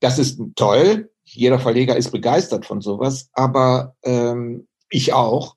[0.00, 1.10] Das ist toll.
[1.24, 5.54] Jeder Verleger ist begeistert von sowas, aber ähm, ich auch.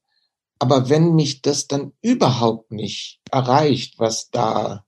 [0.59, 4.85] Aber wenn mich das dann überhaupt nicht erreicht, was da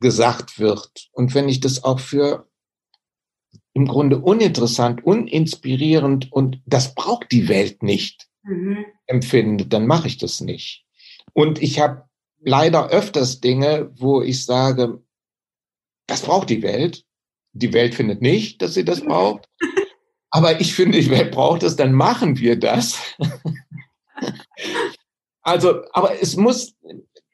[0.00, 1.08] gesagt wird.
[1.12, 2.48] Und wenn ich das auch für
[3.72, 8.86] im Grunde uninteressant, uninspirierend und das braucht die Welt nicht mhm.
[9.06, 10.84] empfinde, dann mache ich das nicht.
[11.34, 12.08] Und ich habe
[12.40, 15.02] leider öfters Dinge, wo ich sage,
[16.06, 17.04] das braucht die Welt.
[17.52, 19.48] Die Welt findet nicht, dass sie das braucht.
[20.30, 22.98] Aber ich finde, die Welt braucht es, dann machen wir das.
[25.42, 26.74] also, aber es muss,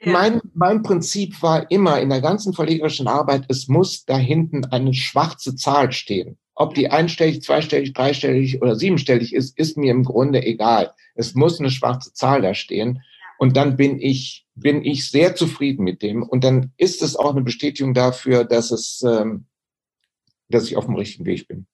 [0.04, 4.94] mein, mein Prinzip war immer in der ganzen verlegerischen Arbeit, es muss da hinten eine
[4.94, 6.38] schwarze Zahl stehen.
[6.54, 10.92] Ob die einstellig, zweistellig, dreistellig oder siebenstellig ist, ist mir im Grunde egal.
[11.14, 13.02] Es muss eine schwarze Zahl da stehen.
[13.38, 16.22] Und dann bin ich, bin ich sehr zufrieden mit dem.
[16.22, 19.46] Und dann ist es auch eine Bestätigung dafür, dass es, ähm,
[20.48, 21.66] dass ich auf dem richtigen Weg bin.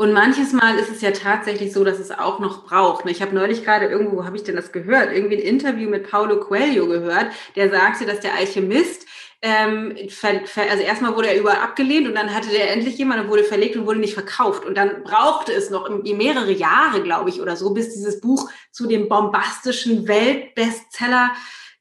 [0.00, 3.04] Und manches Mal ist es ja tatsächlich so, dass es auch noch braucht.
[3.04, 5.12] Ich habe neulich gerade irgendwo, wo habe ich denn das gehört?
[5.12, 9.06] Irgendwie ein Interview mit Paulo Coelho gehört, der sagte, dass der Alchemist
[9.42, 9.94] ähm,
[10.24, 13.76] also erstmal wurde er überall abgelehnt und dann hatte der endlich jemand und wurde verlegt
[13.76, 14.64] und wurde nicht verkauft.
[14.64, 18.86] Und dann brauchte es noch mehrere Jahre, glaube ich, oder so, bis dieses Buch zu
[18.86, 21.32] dem bombastischen Weltbestseller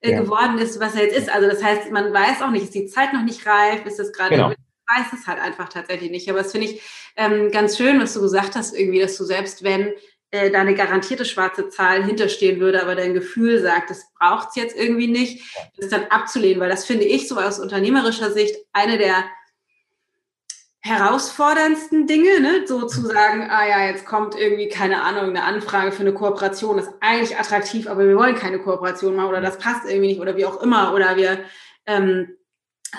[0.01, 0.21] äh, ja.
[0.21, 1.33] geworden ist, was er jetzt ist.
[1.33, 4.11] Also das heißt, man weiß auch nicht, ist die Zeit noch nicht reif, ist das
[4.11, 4.53] gerade genau
[4.89, 6.29] weiß es halt einfach tatsächlich nicht.
[6.29, 6.81] Aber es finde ich
[7.19, 9.93] ähm, ganz schön, was du gesagt hast, irgendwie, dass du selbst wenn
[10.31, 14.55] äh, da eine garantierte schwarze Zahl hinterstehen würde, aber dein Gefühl sagt, das braucht es
[14.55, 15.43] jetzt irgendwie nicht,
[15.75, 19.25] das dann abzulehnen, weil das finde ich so aus unternehmerischer Sicht eine der
[20.81, 22.65] herausforderndsten Dinge, ne?
[22.65, 26.77] so zu sagen, ah ja, jetzt kommt irgendwie, keine Ahnung, eine Anfrage für eine Kooperation,
[26.77, 30.21] das ist eigentlich attraktiv, aber wir wollen keine Kooperation machen oder das passt irgendwie nicht
[30.21, 31.39] oder wie auch immer oder wir
[31.85, 32.37] ähm,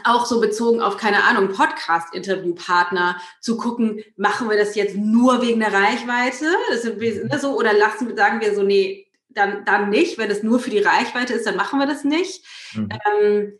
[0.04, 5.60] auch so bezogen auf, keine Ahnung, Podcast-Interviewpartner zu gucken, machen wir das jetzt nur wegen
[5.60, 6.46] der Reichweite?
[6.70, 10.18] Das ist ne, so, oder lassen, sagen wir so, nee, dann, dann nicht.
[10.18, 12.44] Wenn es nur für die Reichweite ist, dann machen wir das nicht.
[12.74, 12.88] Mhm.
[13.06, 13.58] Ähm,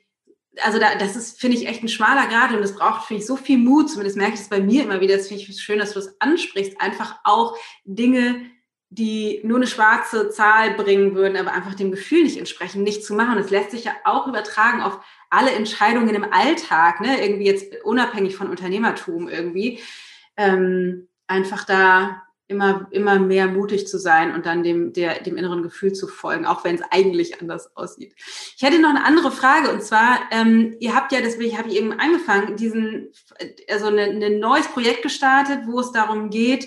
[0.62, 3.26] also da, das ist, finde ich, echt ein schmaler Grad und es braucht, finde ich,
[3.26, 3.90] so viel Mut.
[3.90, 5.16] Zumindest merke ich es bei mir immer wieder.
[5.16, 6.80] Das finde ich schön, dass du das ansprichst.
[6.80, 8.46] Einfach auch Dinge,
[8.92, 13.14] die nur eine schwarze Zahl bringen würden, aber einfach dem Gefühl nicht entsprechen, nicht zu
[13.14, 13.36] machen.
[13.36, 14.98] Das lässt sich ja auch übertragen auf
[15.30, 19.78] alle Entscheidungen im Alltag, ne, irgendwie jetzt unabhängig von Unternehmertum irgendwie,
[20.36, 25.62] ähm, einfach da immer, immer mehr mutig zu sein und dann dem, der, dem inneren
[25.62, 28.12] Gefühl zu folgen, auch wenn es eigentlich anders aussieht.
[28.16, 31.76] Ich hätte noch eine andere Frage und zwar, ähm, ihr habt ja, deswegen habe ich
[31.76, 33.12] eben angefangen, diesen,
[33.70, 36.66] also ein eine neues Projekt gestartet, wo es darum geht,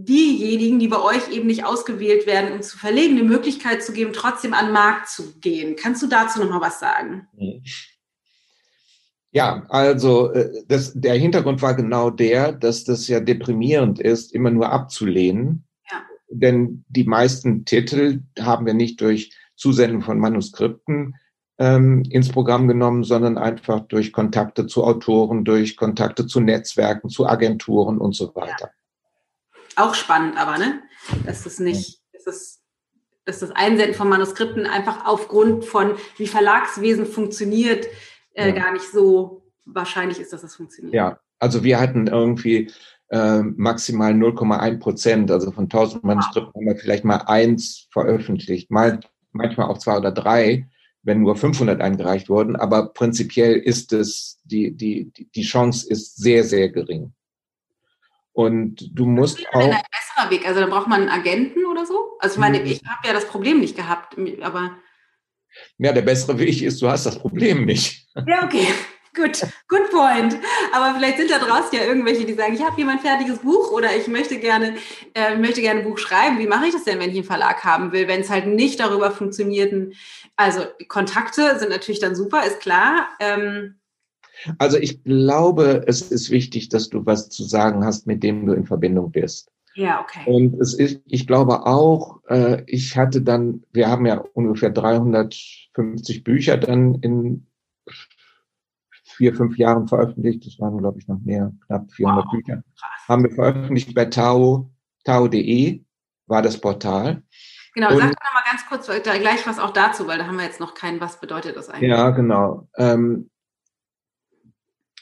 [0.00, 4.12] diejenigen, die bei euch eben nicht ausgewählt werden, um zu verlegen, eine Möglichkeit zu geben,
[4.12, 5.74] trotzdem an den Markt zu gehen.
[5.74, 7.26] Kannst du dazu noch mal was sagen?
[9.32, 14.50] Ja, also äh, das, der Hintergrund war genau der, dass das ja deprimierend ist, immer
[14.50, 15.64] nur abzulehnen.
[15.90, 15.98] Ja.
[16.30, 21.16] Denn die meisten Titel haben wir nicht durch Zusenden von Manuskripten
[21.58, 27.26] ähm, ins Programm genommen, sondern einfach durch Kontakte zu Autoren, durch Kontakte zu Netzwerken, zu
[27.26, 28.66] Agenturen und so weiter.
[28.66, 28.77] Ja.
[29.78, 30.82] Auch spannend, aber, ne?
[31.24, 32.60] Dass das nicht, dass das,
[33.24, 37.86] dass das Einsenden von Manuskripten einfach aufgrund von, wie Verlagswesen funktioniert,
[38.34, 38.54] äh, ja.
[38.54, 40.94] gar nicht so wahrscheinlich ist, dass das funktioniert.
[40.94, 42.72] Ja, also wir hatten irgendwie
[43.10, 49.00] äh, maximal 0,1 Prozent, also von 1000 Manuskripten haben wir vielleicht mal eins veröffentlicht, mal,
[49.32, 50.66] manchmal auch zwei oder drei,
[51.02, 56.42] wenn nur 500 eingereicht wurden, aber prinzipiell ist es, die, die, die Chance ist sehr,
[56.44, 57.12] sehr gering.
[58.38, 59.58] Und du musst auch.
[59.58, 60.46] Ein besserer Weg.
[60.46, 62.16] Also dann braucht man einen Agenten oder so.
[62.20, 62.66] Also ich meine, mhm.
[62.66, 64.76] ich habe ja das Problem nicht gehabt, aber.
[65.78, 68.06] Ja, der bessere Weg ist, du hast das Problem nicht.
[68.28, 68.68] Ja, okay.
[69.16, 70.36] Gut, good point.
[70.72, 73.72] Aber vielleicht sind da draußen ja irgendwelche, die sagen, ich habe hier mein fertiges Buch
[73.72, 74.76] oder ich möchte gerne,
[75.14, 76.38] äh, möchte gerne ein Buch schreiben.
[76.38, 78.78] Wie mache ich das denn, wenn ich einen Verlag haben will, wenn es halt nicht
[78.78, 79.74] darüber funktioniert?
[80.36, 83.08] Also Kontakte sind natürlich dann super, ist klar.
[83.18, 83.80] Ähm,
[84.58, 88.52] also ich glaube, es ist wichtig, dass du was zu sagen hast, mit dem du
[88.52, 89.50] in Verbindung bist.
[89.74, 90.24] Ja, okay.
[90.26, 96.24] Und es ist, ich glaube auch, äh, ich hatte dann, wir haben ja ungefähr 350
[96.24, 97.46] Bücher dann in
[99.04, 100.46] vier, fünf Jahren veröffentlicht.
[100.46, 102.54] Das waren, glaube ich, noch mehr, knapp 400 wow, Bücher.
[102.54, 103.08] Krass.
[103.08, 104.70] Haben wir veröffentlicht bei Tao,
[105.04, 105.84] Tao.de
[106.26, 107.22] war das Portal.
[107.74, 110.44] Genau, und, sag doch mal ganz kurz gleich was auch dazu, weil da haben wir
[110.44, 111.90] jetzt noch kein, was bedeutet das eigentlich?
[111.90, 112.68] Ja, genau.
[112.76, 113.30] Ähm,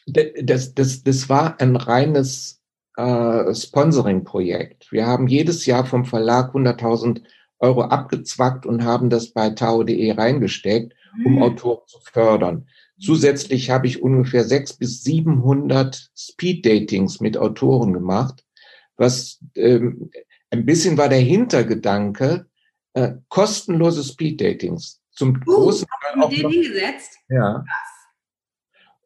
[0.06, 2.62] das, das, das war ein reines
[2.96, 4.90] äh, Sponsoring-Projekt.
[4.92, 7.22] Wir haben jedes Jahr vom Verlag 100.000
[7.58, 10.94] Euro abgezwackt und haben das bei tao.de reingesteckt,
[11.24, 11.42] um mhm.
[11.42, 12.66] Autoren zu fördern.
[12.98, 18.44] Zusätzlich habe ich ungefähr sechs bis 700 Speed-Datings mit Autoren gemacht,
[18.96, 20.10] was ähm,
[20.50, 22.46] ein bisschen war der Hintergedanke,
[22.94, 25.02] äh, kostenlose Speed-Datings.
[25.10, 27.18] Zum uh, großen Teil auch noch, hingesetzt?
[27.28, 27.64] Ja.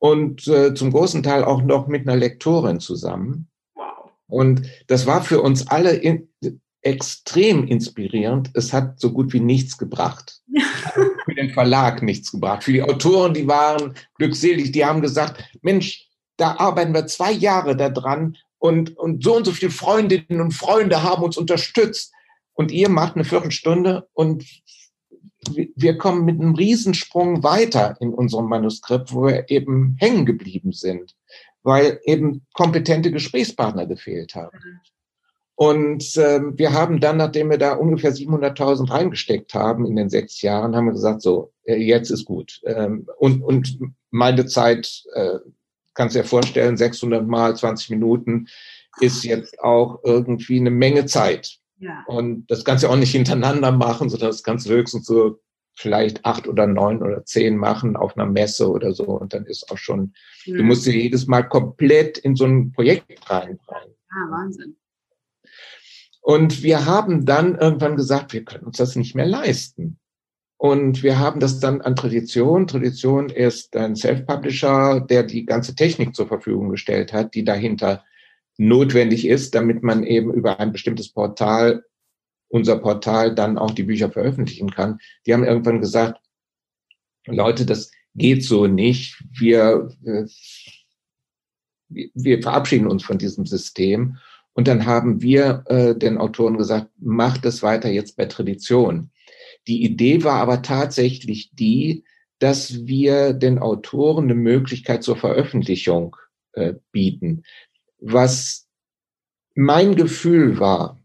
[0.01, 3.49] Und äh, zum großen Teil auch noch mit einer Lektorin zusammen.
[3.75, 4.11] Wow.
[4.27, 6.29] Und das war für uns alle in,
[6.83, 8.51] extrem inspirierend.
[8.55, 10.41] Es hat so gut wie nichts gebracht.
[11.25, 12.65] für den Verlag nichts gebracht.
[12.65, 17.77] Für die Autoren, die waren glückselig, die haben gesagt, Mensch, da arbeiten wir zwei Jahre
[17.77, 22.13] daran und, und so und so viele Freundinnen und Freunde haben uns unterstützt.
[22.55, 24.45] Und ihr macht eine Viertelstunde und
[25.49, 31.17] wir kommen mit einem Riesensprung weiter in unserem Manuskript, wo wir eben hängen geblieben sind,
[31.63, 34.59] weil eben kompetente Gesprächspartner gefehlt haben.
[35.55, 40.41] Und ähm, wir haben dann, nachdem wir da ungefähr 700.000 reingesteckt haben in den sechs
[40.41, 42.63] Jahren, haben wir gesagt, so, äh, jetzt ist gut.
[42.65, 43.79] Ähm, und, und
[44.11, 45.39] meine Zeit, äh,
[45.93, 48.47] kannst du dir vorstellen, 600 mal 20 Minuten
[49.01, 51.60] ist jetzt auch irgendwie eine Menge Zeit.
[51.81, 52.05] Ja.
[52.07, 55.41] Und das kannst du auch nicht hintereinander machen, sondern das kannst du höchstens so
[55.75, 59.05] vielleicht acht oder neun oder zehn machen auf einer Messe oder so.
[59.05, 60.13] Und dann ist auch schon,
[60.47, 60.57] mhm.
[60.59, 63.95] du musst dir jedes Mal komplett in so ein Projekt reinbringen.
[64.11, 64.77] Ja, Wahnsinn.
[66.21, 69.99] Und wir haben dann irgendwann gesagt, wir können uns das nicht mehr leisten.
[70.59, 72.67] Und wir haben das dann an Tradition.
[72.67, 78.05] Tradition ist ein Self-Publisher, der die ganze Technik zur Verfügung gestellt hat, die dahinter
[78.61, 81.83] notwendig ist, damit man eben über ein bestimmtes Portal,
[82.49, 84.99] unser Portal, dann auch die Bücher veröffentlichen kann.
[85.27, 86.21] Die haben irgendwann gesagt,
[87.27, 89.25] Leute, das geht so nicht.
[89.33, 89.89] Wir,
[91.89, 94.19] wir verabschieden uns von diesem System
[94.53, 99.11] und dann haben wir äh, den Autoren gesagt, macht es weiter jetzt bei Tradition.
[99.69, 102.05] Die Idee war aber tatsächlich die,
[102.41, 106.17] dass wir den Autoren eine Möglichkeit zur Veröffentlichung
[106.53, 107.45] äh, bieten.
[108.01, 108.67] Was
[109.55, 110.99] mein Gefühl war,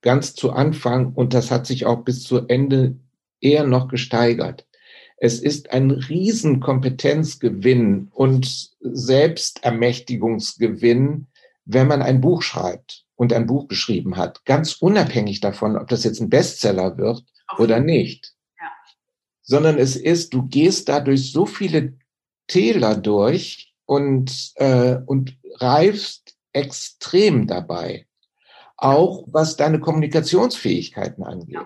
[0.00, 2.96] ganz zu Anfang, und das hat sich auch bis zu Ende
[3.40, 4.64] eher noch gesteigert.
[5.16, 11.26] Es ist ein Riesenkompetenzgewinn und Selbstermächtigungsgewinn,
[11.64, 16.04] wenn man ein Buch schreibt und ein Buch geschrieben hat, ganz unabhängig davon, ob das
[16.04, 17.62] jetzt ein Bestseller wird okay.
[17.62, 18.32] oder nicht.
[18.60, 18.70] Ja.
[19.42, 21.94] Sondern es ist, du gehst dadurch so viele
[22.46, 28.06] Täler durch und, äh, und reifst extrem dabei.
[28.76, 31.56] Auch was deine Kommunikationsfähigkeiten angeht.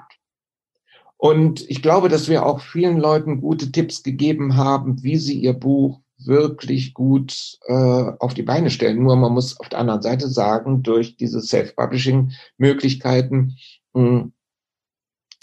[1.17, 5.53] Und ich glaube, dass wir auch vielen Leuten gute Tipps gegeben haben, wie sie ihr
[5.53, 9.03] Buch wirklich gut äh, auf die Beine stellen.
[9.03, 13.57] Nur man muss auf der anderen Seite sagen, durch diese Self-Publishing-Möglichkeiten
[13.95, 14.33] hm,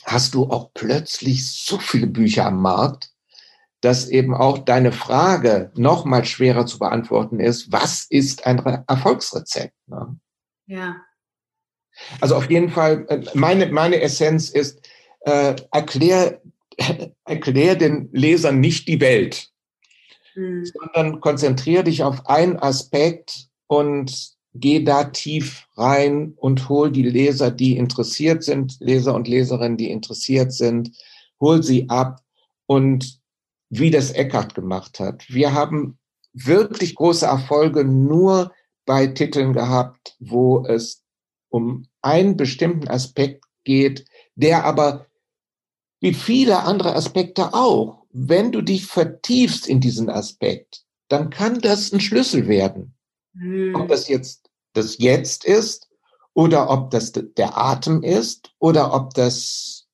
[0.06, 3.12] hast du auch plötzlich so viele Bücher am Markt,
[3.82, 9.74] dass eben auch deine Frage noch mal schwerer zu beantworten ist, was ist ein Erfolgsrezept?
[9.88, 10.20] Ne?
[10.66, 10.98] Ja.
[12.22, 14.86] Also auf jeden Fall, äh, meine, meine Essenz ist,
[15.22, 16.42] äh, erklär,
[17.26, 19.50] erklär den Lesern nicht die Welt
[20.40, 20.66] mhm.
[20.66, 27.52] sondern konzentriere dich auf einen Aspekt und geh da tief rein und hol die Leser,
[27.52, 30.92] die interessiert sind, Leser und Leserinnen, die interessiert sind,
[31.40, 32.22] hol sie ab
[32.66, 33.19] und
[33.70, 35.26] wie das Eckart gemacht hat.
[35.30, 35.98] Wir haben
[36.34, 38.52] wirklich große Erfolge nur
[38.86, 41.04] bei Titeln gehabt, wo es
[41.50, 44.06] um einen bestimmten Aspekt geht,
[44.36, 45.06] der aber
[46.00, 51.92] wie viele andere Aspekte auch wenn du dich vertiefst in diesen Aspekt, dann kann das
[51.92, 52.96] ein Schlüssel werden.
[53.34, 53.76] Mhm.
[53.76, 55.90] Ob das jetzt das Jetzt ist
[56.34, 59.88] oder ob das der Atem ist oder ob das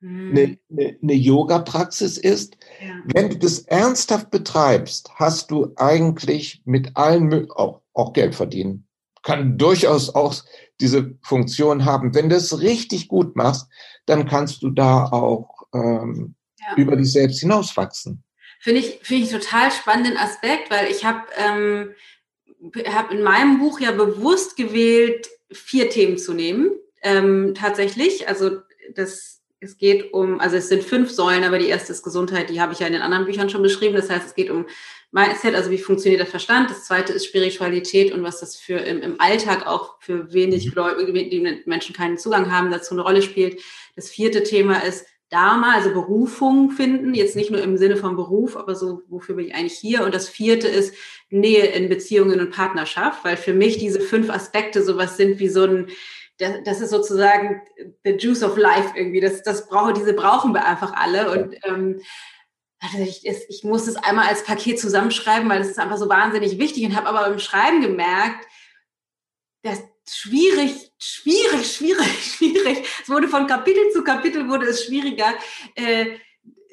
[0.00, 0.30] mhm.
[0.30, 2.56] eine, eine, eine Yoga-Praxis ist.
[2.82, 2.94] Ja.
[3.04, 8.86] Wenn du das ernsthaft betreibst, hast du eigentlich mit allen, auch, auch Geld verdienen.
[9.22, 10.34] Kann durchaus auch
[10.80, 12.14] diese Funktion haben.
[12.14, 13.68] Wenn du es richtig gut machst,
[14.06, 16.76] dann kannst du da auch ähm, ja.
[16.76, 18.24] über dich selbst hinauswachsen.
[18.60, 21.94] Finde ich, finde ich total spannenden Aspekt, weil ich habe ähm,
[22.86, 26.70] hab in meinem Buch ja bewusst gewählt, vier Themen zu nehmen.
[27.02, 28.28] Ähm, tatsächlich.
[28.28, 28.60] Also
[28.94, 32.60] das, es geht um, also es sind fünf Säulen, aber die erste ist Gesundheit, die
[32.60, 33.94] habe ich ja in den anderen Büchern schon beschrieben.
[33.94, 34.66] Das heißt, es geht um
[35.12, 36.70] Mindset, also wie funktioniert der Verstand.
[36.70, 40.70] Das zweite ist Spiritualität und was das für im, im Alltag auch für wenig mhm.
[40.72, 43.60] Gläubige, die Menschen keinen Zugang haben, dazu eine Rolle spielt.
[43.94, 48.56] Das vierte Thema ist Dharma, also Berufung finden, jetzt nicht nur im Sinne von Beruf,
[48.56, 50.04] aber so, wofür bin ich eigentlich hier?
[50.04, 50.94] Und das vierte ist
[51.30, 55.64] Nähe in Beziehungen und Partnerschaft, weil für mich diese fünf Aspekte sowas sind wie so
[55.64, 55.86] ein,
[56.38, 57.62] das, das ist sozusagen
[58.04, 59.20] the juice of life irgendwie.
[59.20, 61.30] Das, das brauche, diese brauchen wir einfach alle.
[61.30, 62.00] Und ähm,
[62.80, 66.58] also ich, ich muss es einmal als Paket zusammenschreiben, weil das ist einfach so wahnsinnig
[66.58, 68.46] wichtig und habe aber beim Schreiben gemerkt,
[69.62, 72.88] dass schwierig, schwierig, schwierig, schwierig.
[73.02, 75.32] Es wurde von Kapitel zu Kapitel wurde es schwieriger,
[75.76, 76.16] äh,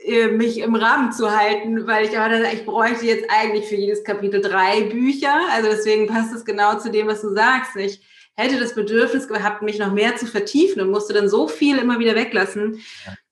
[0.03, 4.03] äh mich im Rahmen zu halten, weil ich aber ich bräuchte jetzt eigentlich für jedes
[4.03, 5.39] Kapitel drei Bücher.
[5.51, 7.75] Also deswegen passt es genau zu dem, was du sagst.
[7.75, 8.01] Ich
[8.39, 11.99] hätte das Bedürfnis gehabt, mich noch mehr zu vertiefen und musste dann so viel immer
[11.99, 12.81] wieder weglassen.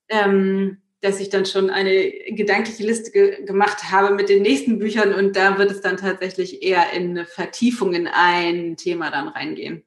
[0.10, 5.14] Ähm, dass ich dann schon eine gedankliche Liste ge gemacht habe mit den nächsten Büchern
[5.14, 9.84] und da wird es dann tatsächlich eher in eine Vertiefung in ein Thema dann reingehen.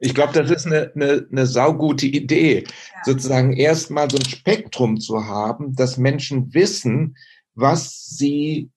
[0.00, 3.00] Ich glaube, das ist eine, eine, eine saugute Idee, ja.
[3.04, 7.16] sozusagen erstmal so ein Spektrum zu haben, dass Menschen wissen,
[7.54, 8.70] was sie,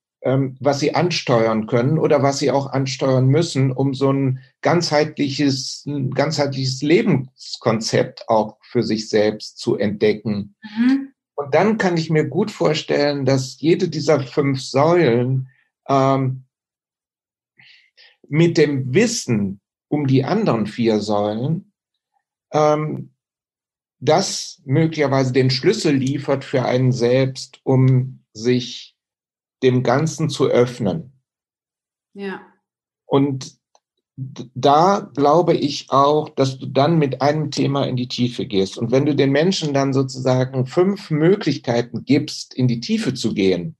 [0.59, 6.11] was sie ansteuern können oder was sie auch ansteuern müssen, um so ein ganzheitliches, ein
[6.11, 10.55] ganzheitliches Lebenskonzept auch für sich selbst zu entdecken.
[10.61, 11.09] Mhm.
[11.35, 15.49] Und dann kann ich mir gut vorstellen, dass jede dieser fünf Säulen
[15.89, 16.45] ähm,
[18.29, 19.59] mit dem Wissen
[19.89, 21.73] um die anderen vier Säulen
[22.51, 23.11] ähm,
[23.99, 28.92] das möglicherweise den Schlüssel liefert für einen selbst, um sich
[29.63, 31.13] dem Ganzen zu öffnen.
[32.13, 32.41] Ja.
[33.05, 33.57] Und
[34.15, 38.77] da glaube ich auch, dass du dann mit einem Thema in die Tiefe gehst.
[38.77, 43.75] Und wenn du den Menschen dann sozusagen fünf Möglichkeiten gibst, in die Tiefe zu gehen,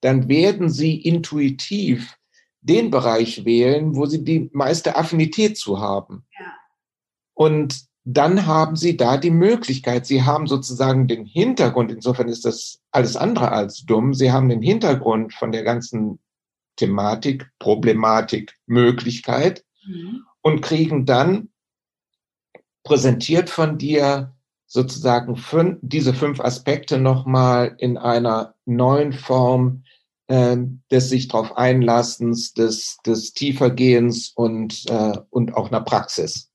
[0.00, 2.18] dann werden sie intuitiv
[2.60, 6.26] den Bereich wählen, wo sie die meiste Affinität zu haben.
[6.38, 6.52] Ja.
[7.34, 12.82] Und dann haben sie da die Möglichkeit, sie haben sozusagen den Hintergrund, insofern ist das
[12.90, 16.18] alles andere als dumm, sie haben den Hintergrund von der ganzen
[16.76, 20.22] Thematik, Problematik, Möglichkeit mhm.
[20.42, 21.48] und kriegen dann
[22.82, 24.34] präsentiert von dir
[24.66, 29.84] sozusagen fünf, diese fünf Aspekte nochmal in einer neuen Form
[30.26, 30.56] äh,
[30.90, 36.50] des sich darauf Einlassens, des, des Tiefergehens und, äh, und auch einer Praxis.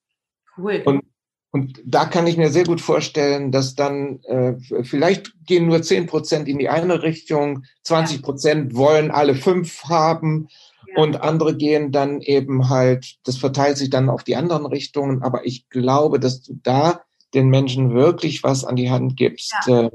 [0.57, 0.83] Cool.
[0.85, 1.09] Und
[1.51, 6.05] und da kann ich mir sehr gut vorstellen, dass dann äh, vielleicht gehen nur zehn
[6.05, 10.47] Prozent in die eine Richtung, 20 Prozent wollen alle fünf haben
[10.95, 11.01] ja.
[11.01, 15.23] und andere gehen dann eben halt, das verteilt sich dann auf die anderen Richtungen.
[15.23, 17.01] Aber ich glaube, dass du da
[17.33, 19.87] den Menschen wirklich was an die Hand gibst, ja.
[19.87, 19.91] äh,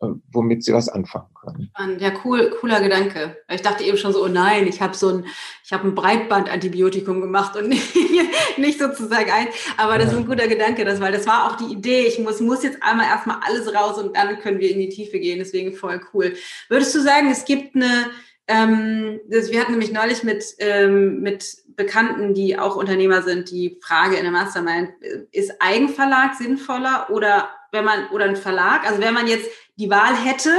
[0.00, 1.98] womit sie was anfangen können.
[1.98, 3.36] Ja, cool, cooler Gedanke.
[3.50, 5.24] Ich dachte eben schon so, oh nein, ich habe so ein,
[5.64, 7.68] ich habe ein Breitbandantibiotikum gemacht und
[8.58, 9.48] nicht, sozusagen ein.
[9.76, 12.06] Aber das ist ein guter Gedanke, das, weil das war auch die Idee.
[12.06, 15.18] Ich muss, muss jetzt einmal erstmal alles raus und dann können wir in die Tiefe
[15.18, 15.38] gehen.
[15.38, 16.34] Deswegen voll cool.
[16.68, 18.06] Würdest du sagen, es gibt eine,
[18.48, 23.78] ähm, das, wir hatten nämlich neulich mit, ähm, mit Bekannten, die auch Unternehmer sind, die
[23.82, 24.90] Frage in der Mastermind,
[25.30, 28.86] ist Eigenverlag sinnvoller oder wenn man, oder ein Verlag?
[28.86, 30.50] Also wenn man jetzt die Wahl hätte,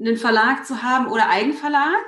[0.00, 2.04] einen Verlag zu haben oder Eigenverlag?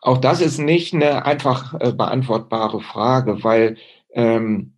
[0.00, 3.78] Auch das ist nicht eine einfach äh, beantwortbare Frage, weil
[4.10, 4.76] ähm,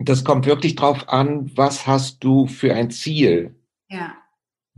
[0.00, 3.54] das kommt wirklich drauf an, was hast du für ein Ziel?
[3.88, 4.17] Ja.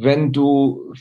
[0.02, 0.94] Wenn du,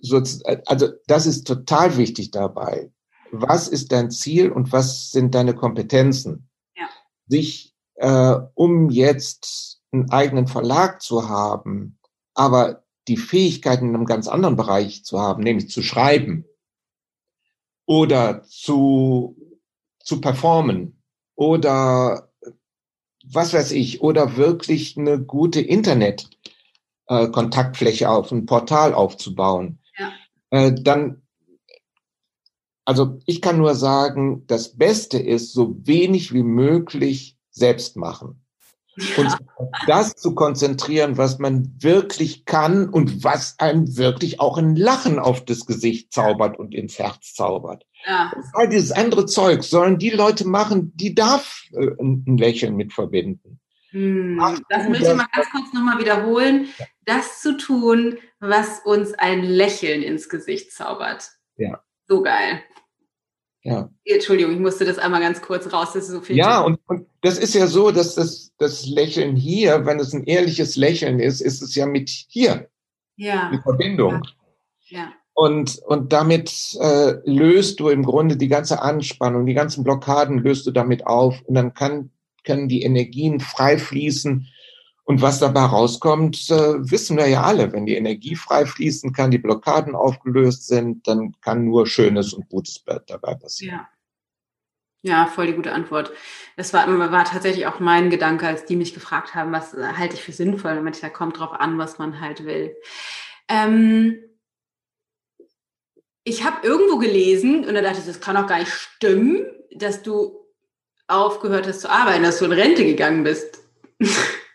[0.00, 0.22] so,
[0.66, 2.92] also das ist total wichtig dabei.
[3.32, 6.48] Was ist dein Ziel und was sind deine Kompetenzen?
[6.76, 6.88] Ja.
[7.26, 11.98] Sich, äh, um jetzt einen eigenen Verlag zu haben,
[12.34, 16.44] aber die Fähigkeiten in einem ganz anderen Bereich zu haben, nämlich zu schreiben
[17.86, 19.36] oder zu,
[19.98, 21.02] zu performen
[21.34, 22.28] oder
[23.30, 26.37] was weiß ich, oder wirklich eine gute Internet-Kontaktfläche
[27.08, 30.12] äh, auf, ein Portal aufzubauen, ja.
[30.50, 31.22] äh, dann,
[32.84, 38.42] also ich kann nur sagen, das Beste ist, so wenig wie möglich selbst machen
[39.16, 39.36] und
[39.86, 45.44] das zu konzentrieren, was man wirklich kann und was einem wirklich auch ein Lachen auf
[45.44, 47.84] das Gesicht zaubert und ins Herz zaubert.
[48.06, 48.32] Ja.
[48.54, 53.60] All dieses andere Zeug sollen die Leute machen, die darf äh, ein Lächeln mit verbinden.
[53.90, 54.38] Hm,
[54.68, 56.68] das möchte ich mal ganz kurz nochmal wiederholen.
[57.08, 61.30] Das zu tun, was uns ein Lächeln ins Gesicht zaubert.
[61.56, 61.82] Ja.
[62.06, 62.60] So geil.
[63.62, 63.88] Ja.
[64.04, 66.36] Entschuldigung, ich musste das einmal ganz kurz raus, das ist so viel.
[66.36, 70.24] Ja, und, und das ist ja so, dass das, das Lächeln hier, wenn es ein
[70.24, 72.68] ehrliches Lächeln ist, ist es ja mit hier.
[73.16, 73.50] Ja.
[73.54, 74.22] Die Verbindung.
[74.88, 75.10] Ja.
[75.32, 80.66] Und, und damit äh, löst du im Grunde die ganze Anspannung, die ganzen Blockaden löst
[80.66, 82.10] du damit auf und dann kann,
[82.44, 84.46] können die Energien frei fließen.
[85.08, 87.72] Und was dabei rauskommt, äh, wissen wir ja alle.
[87.72, 92.50] Wenn die Energie frei fließen kann, die Blockaden aufgelöst sind, dann kann nur Schönes und
[92.50, 93.78] Gutes dabei passieren.
[93.78, 93.88] Ja.
[95.00, 96.12] Ja, voll die gute Antwort.
[96.58, 100.22] Das war, war tatsächlich auch mein Gedanke, als die mich gefragt haben, was halte ich
[100.22, 100.74] für sinnvoll.
[100.74, 102.76] Damit da kommt drauf an, was man halt will.
[103.48, 104.18] Ähm,
[106.22, 110.02] ich habe irgendwo gelesen und da dachte ich, das kann doch gar nicht stimmen, dass
[110.02, 110.44] du
[111.06, 113.62] aufgehört hast zu arbeiten, dass du in Rente gegangen bist.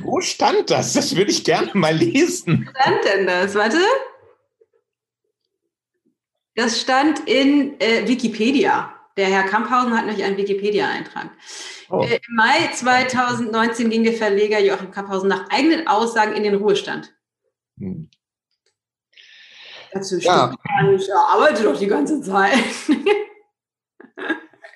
[0.00, 0.92] Wo stand das?
[0.92, 2.66] Das würde ich gerne mal lesen.
[2.66, 3.54] Wo stand denn das?
[3.54, 3.78] Warte.
[6.54, 8.94] Das stand in äh, Wikipedia.
[9.16, 11.30] Der Herr Kamphausen hat nämlich einen Wikipedia-Eintrag.
[11.88, 12.02] Oh.
[12.02, 17.14] Äh, Im Mai 2019 ging der Verleger Joachim Kamphausen nach eigenen Aussagen in den Ruhestand.
[17.78, 18.08] Hm.
[19.92, 20.52] Dazu ja.
[20.96, 22.58] Ich arbeite doch die ganze Zeit.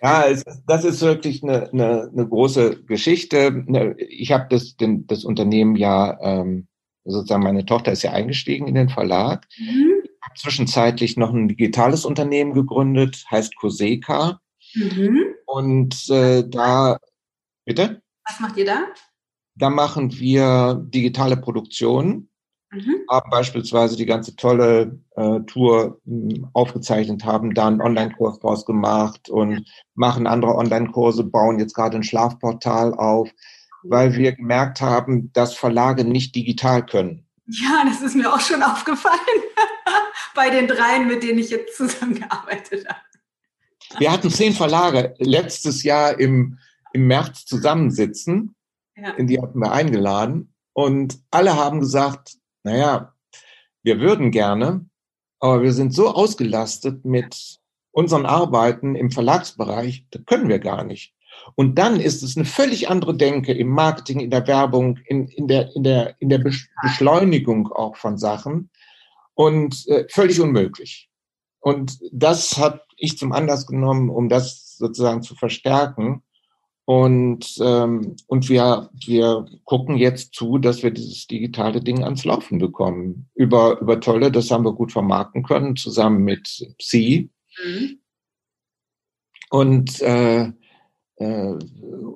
[0.03, 3.65] Ja, es, das ist wirklich eine, eine, eine große Geschichte.
[3.67, 6.69] Ne, ich habe das, das Unternehmen ja, ähm,
[7.05, 9.47] sozusagen meine Tochter ist ja eingestiegen in den Verlag.
[9.59, 9.99] Mhm
[10.39, 14.41] zwischenzeitlich noch ein digitales Unternehmen gegründet, heißt Coseka.
[14.75, 15.35] Mhm.
[15.47, 16.99] Und äh, da,
[17.65, 18.03] bitte?
[18.27, 18.87] Was macht ihr da?
[19.55, 22.28] Da machen wir digitale Produktionen,
[22.71, 22.97] mhm.
[23.11, 28.65] haben beispielsweise die ganze tolle äh, Tour mh, hm, aufgezeichnet, haben da einen Online-Kurs draus
[28.67, 29.65] gemacht und
[29.95, 33.31] machen andere Online-Kurse, bauen jetzt gerade ein Schlafportal auf,
[33.83, 37.27] weil wir gemerkt haben, dass Verlage nicht digital können.
[37.47, 39.19] Ja, das ist mir auch schon aufgefallen
[40.35, 43.01] bei den dreien, mit denen ich jetzt zusammengearbeitet habe.
[43.99, 46.59] Wir hatten zehn Verlage letztes Jahr im,
[46.93, 48.55] im März zusammensitzen.
[48.97, 49.11] Ja.
[49.13, 50.53] In die hatten wir eingeladen.
[50.75, 52.38] Und alle haben gesagt,
[52.69, 53.15] naja,
[53.83, 54.85] wir würden gerne,
[55.41, 57.59] aber wir sind so ausgelastet mit
[57.93, 61.15] unseren Arbeiten im Verlagsbereich, das können wir gar nicht.
[61.55, 65.49] Und dann ist es eine völlig andere Denke im Marketing, in der Werbung, in, in,
[65.49, 66.45] der, in, der, in der
[66.83, 68.71] Beschleunigung auch von Sachen
[69.35, 71.09] und äh, völlig unmöglich.
[71.61, 76.23] Und das habe ich zum Anlass genommen, um das sozusagen zu verstärken.
[76.89, 82.59] Und, ähm, und wir, wir gucken jetzt zu, dass wir dieses digitale Ding ans Laufen
[82.59, 83.29] bekommen.
[83.35, 87.29] Über, über Tolle, das haben wir gut vermarkten können, zusammen mit Psi.
[87.63, 87.99] Mhm.
[89.51, 90.51] Und äh,
[91.17, 91.59] äh,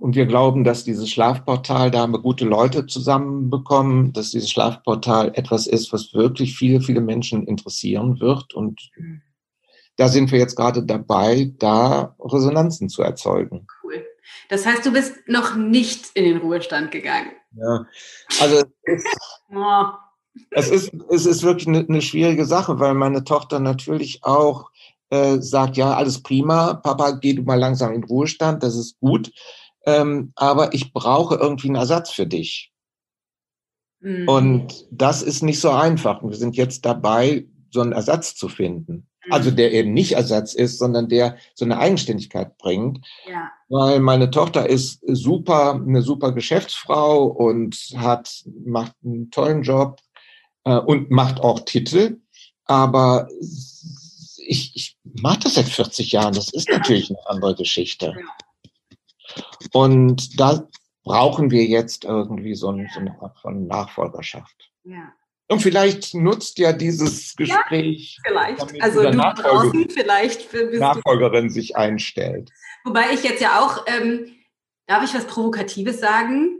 [0.00, 5.32] und wir glauben, dass dieses Schlafportal, da haben wir gute Leute zusammenbekommen, dass dieses Schlafportal
[5.34, 8.54] etwas ist, was wirklich viele, viele Menschen interessieren wird.
[8.54, 8.90] Und
[9.96, 13.66] da sind wir jetzt gerade dabei, da Resonanzen zu erzeugen.
[14.48, 17.32] Das heißt, du bist noch nicht in den Ruhestand gegangen.
[17.56, 17.86] Ja,
[18.40, 19.04] also es,
[19.54, 19.84] oh.
[20.50, 24.70] es ist, es ist wirklich eine, eine schwierige Sache, weil meine Tochter natürlich auch
[25.10, 29.30] äh, sagt, ja, alles prima, Papa, geh du mal langsam in Ruhestand, das ist gut,
[29.84, 32.72] ähm, aber ich brauche irgendwie einen Ersatz für dich.
[34.00, 34.28] Mhm.
[34.28, 36.22] Und das ist nicht so einfach.
[36.22, 39.08] Wir sind jetzt dabei, so einen Ersatz zu finden.
[39.26, 39.32] Mhm.
[39.32, 43.06] Also der eben nicht Ersatz ist, sondern der so eine Eigenständigkeit bringt.
[43.28, 43.50] Ja.
[43.68, 50.00] Weil meine Tochter ist super, eine super Geschäftsfrau und hat, macht einen tollen Job
[50.64, 52.20] äh, und macht auch Titel.
[52.64, 53.28] Aber
[54.46, 56.34] ich, ich mache das seit 40 Jahren.
[56.34, 58.14] Das ist natürlich eine andere Geschichte.
[59.72, 60.68] Und da
[61.04, 64.70] brauchen wir jetzt irgendwie so, ein, so eine Art von Nachfolgerschaft.
[64.84, 65.12] Ja.
[65.52, 68.82] Und vielleicht nutzt ja dieses Gespräch, ja, vielleicht.
[68.82, 71.52] also du draußen vielleicht Nachfolgerin du.
[71.52, 72.50] sich einstellt.
[72.84, 74.34] Wobei ich jetzt ja auch, ähm,
[74.86, 76.58] darf ich was Provokatives sagen?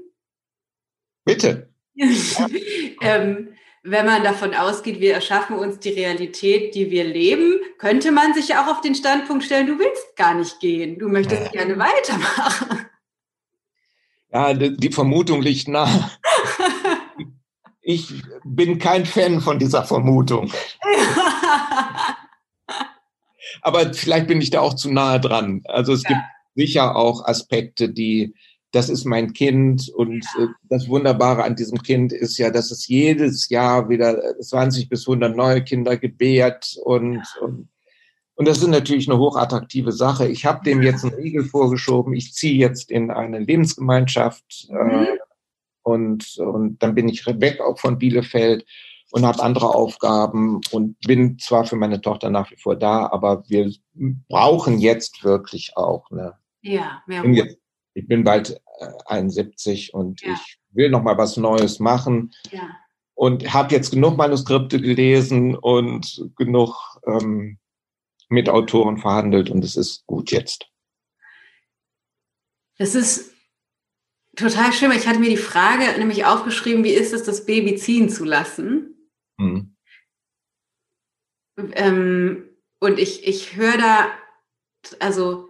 [1.25, 1.71] Bitte.
[3.01, 8.35] ähm, wenn man davon ausgeht, wir erschaffen uns die Realität, die wir leben, könnte man
[8.35, 11.79] sich ja auch auf den Standpunkt stellen, du willst gar nicht gehen, du möchtest gerne
[11.79, 12.87] weitermachen.
[14.31, 16.11] Ja, die Vermutung liegt nah.
[17.83, 20.51] Ich bin kein Fan von dieser Vermutung.
[23.63, 25.63] Aber vielleicht bin ich da auch zu nahe dran.
[25.67, 26.11] Also es ja.
[26.11, 26.21] gibt
[26.55, 28.35] sicher auch Aspekte, die
[28.73, 30.45] das ist mein Kind und ja.
[30.45, 35.07] Äh, das Wunderbare an diesem Kind ist ja, dass es jedes Jahr wieder 20 bis
[35.07, 37.43] 100 neue Kinder gebärt und, ja.
[37.43, 37.69] und,
[38.35, 40.27] und das ist natürlich eine hochattraktive Sache.
[40.27, 42.15] Ich habe dem jetzt einen Riegel vorgeschoben.
[42.15, 44.91] Ich ziehe jetzt in eine Lebensgemeinschaft äh, mhm.
[44.91, 45.19] äh,
[45.83, 48.65] und, und dann bin ich weg auch von Bielefeld
[49.11, 53.45] und habe andere Aufgaben und bin zwar für meine Tochter nach wie vor da, aber
[53.49, 53.73] wir
[54.29, 56.35] brauchen jetzt wirklich auch eine.
[56.63, 57.57] Ja, mehr Ruhe
[57.95, 58.61] ich bin bald
[59.07, 60.33] 71 äh, und ja.
[60.33, 62.33] ich will noch mal was Neues machen.
[62.51, 62.77] Ja.
[63.15, 67.59] und habe jetzt genug Manuskripte gelesen und genug ähm,
[68.29, 70.67] mit Autoren verhandelt und es ist gut jetzt.
[72.79, 73.32] Das ist
[74.37, 77.77] total schön, weil ich hatte mir die Frage nämlich aufgeschrieben, wie ist es, das Baby
[77.77, 79.11] ziehen zu lassen?
[79.39, 79.77] Mhm.
[81.75, 82.49] Ähm,
[82.81, 84.11] und ich, ich höre da,
[84.99, 85.49] also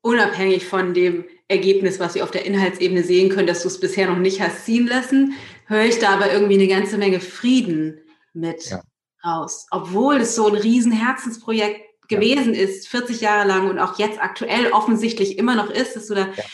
[0.00, 4.08] unabhängig von dem Ergebnis, was wir auf der Inhaltsebene sehen können, dass du es bisher
[4.08, 5.34] noch nicht hast ziehen lassen,
[5.66, 8.00] höre ich da aber irgendwie eine ganze Menge Frieden
[8.32, 8.82] mit ja.
[9.24, 9.66] raus.
[9.70, 12.62] Obwohl es so ein riesen Herzensprojekt gewesen ja.
[12.62, 16.28] ist, 40 Jahre lang und auch jetzt aktuell offensichtlich immer noch ist, dass du da,
[16.34, 16.44] ja.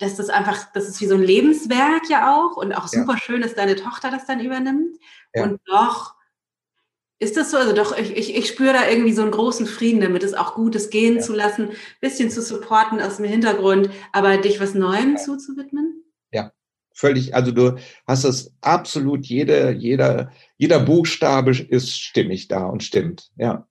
[0.00, 3.42] Dass das einfach, das ist wie so ein Lebenswerk ja auch und auch super schön,
[3.42, 4.98] dass deine Tochter das dann übernimmt.
[5.34, 6.14] Und doch
[7.20, 7.56] ist das so?
[7.56, 10.54] Also doch, ich, ich, ich spüre da irgendwie so einen großen Frieden damit, es auch
[10.54, 16.04] Gutes gehen zu lassen, bisschen zu supporten aus dem Hintergrund, aber dich was Neuem zuzuwidmen?
[16.32, 16.52] Ja,
[16.92, 17.76] völlig, also du
[18.06, 23.30] hast es absolut, jede, jeder, jeder Buchstabe ist stimmig da und stimmt.
[23.36, 23.66] Ja,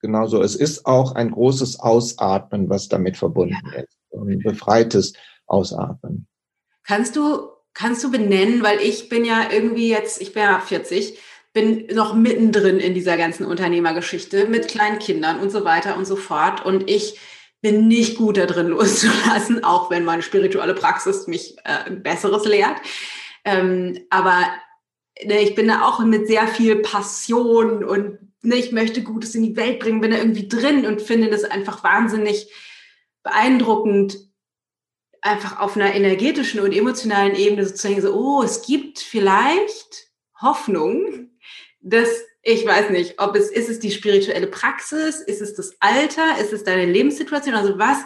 [0.00, 0.42] genau so.
[0.42, 3.82] Es ist auch ein großes Ausatmen, was damit verbunden ja.
[3.82, 3.96] ist.
[4.12, 5.12] Ein befreites
[5.46, 6.26] Ausatmen.
[6.84, 11.18] Kannst du, kannst du benennen, weil ich bin ja irgendwie jetzt, ich bin ja 40,
[11.52, 16.16] bin noch mittendrin in dieser ganzen Unternehmergeschichte mit kleinen Kindern und so weiter und so
[16.16, 16.64] fort.
[16.64, 17.18] Und ich
[17.62, 22.76] bin nicht gut da drin loszulassen, auch wenn meine spirituelle Praxis mich äh, Besseres lehrt.
[23.44, 24.42] Ähm, aber
[25.24, 29.42] ne, ich bin da auch mit sehr viel Passion und ne, ich möchte Gutes in
[29.42, 32.52] die Welt bringen, bin da irgendwie drin und finde das einfach wahnsinnig
[33.22, 34.18] beeindruckend,
[35.26, 40.08] einfach auf einer energetischen und emotionalen Ebene sozusagen so, oh, es gibt vielleicht
[40.40, 41.30] Hoffnung,
[41.80, 42.08] dass
[42.42, 46.52] ich weiß nicht, ob es, ist es die spirituelle Praxis, ist es das Alter, ist
[46.52, 47.56] es deine Lebenssituation?
[47.56, 47.98] Also was,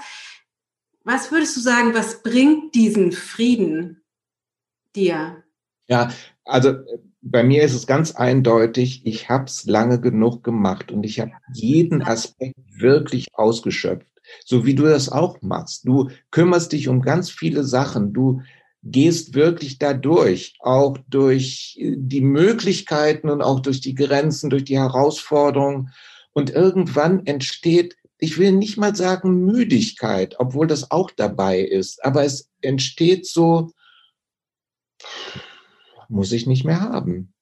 [1.05, 4.03] was würdest du sagen, was bringt diesen Frieden
[4.97, 5.45] dir?
[5.89, 6.11] Ja,
[6.45, 6.75] also
[7.21, 11.33] bei mir ist es ganz eindeutig, ich habe es lange genug gemacht und ich habe
[11.53, 14.10] jeden Aspekt wirklich ausgeschöpft,
[14.45, 15.87] so wie du das auch machst.
[15.87, 18.13] Du kümmerst dich um ganz viele Sachen.
[18.13, 18.43] Du
[18.83, 25.91] gehst wirklich dadurch, auch durch die Möglichkeiten und auch durch die Grenzen, durch die Herausforderungen.
[26.33, 32.25] Und irgendwann entsteht, ich will nicht mal sagen Müdigkeit, obwohl das auch dabei ist, aber
[32.25, 33.73] es entsteht so,
[36.09, 37.33] muss ich nicht mehr haben.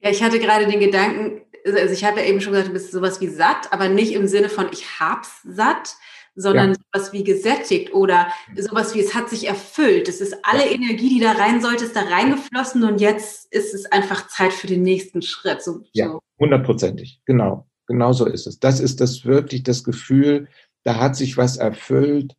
[0.00, 2.92] Ja, ich hatte gerade den Gedanken, also ich habe ja eben schon gesagt, du bist
[2.92, 5.96] sowas wie satt, aber nicht im Sinne von ich hab's satt,
[6.34, 6.76] sondern ja.
[6.92, 10.08] sowas wie gesättigt oder sowas wie es hat sich erfüllt.
[10.08, 10.72] Es ist alle ja.
[10.72, 14.66] Energie, die da rein sollte, ist da reingeflossen und jetzt ist es einfach Zeit für
[14.66, 15.62] den nächsten Schritt.
[15.62, 17.66] So, ja, hundertprozentig, genau.
[17.86, 18.58] Genau so ist es.
[18.58, 20.48] Das ist das wirklich das Gefühl,
[20.84, 22.34] da hat sich was erfüllt.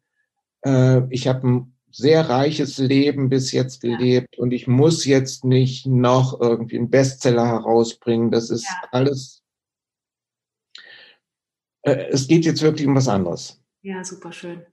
[0.66, 4.42] Äh, ich habe ein sehr reiches Leben bis jetzt gelebt ja.
[4.42, 8.32] und ich muss jetzt nicht noch irgendwie einen Bestseller herausbringen.
[8.32, 9.44] Das ist alles.
[11.84, 13.63] Äh, es geht jetzt wirklich um was anderes.
[13.84, 14.66] Ja, super schön.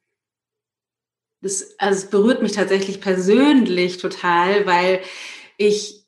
[1.43, 5.01] Das, also es berührt mich tatsächlich persönlich total, weil
[5.57, 6.07] ich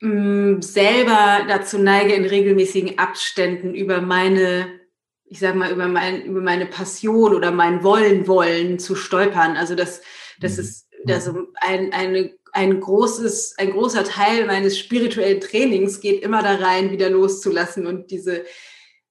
[0.00, 4.80] mh, mm, selber dazu neige, in regelmäßigen Abständen über meine,
[5.24, 9.56] ich sag mal, über, mein, über meine Passion oder mein Wollen wollen zu stolpern.
[9.56, 10.02] Also das,
[10.40, 10.62] das mhm.
[10.62, 11.30] ist das
[11.60, 17.10] ein, eine, ein großes, ein großer Teil meines spirituellen Trainings geht immer da rein, wieder
[17.10, 18.44] loszulassen und diese,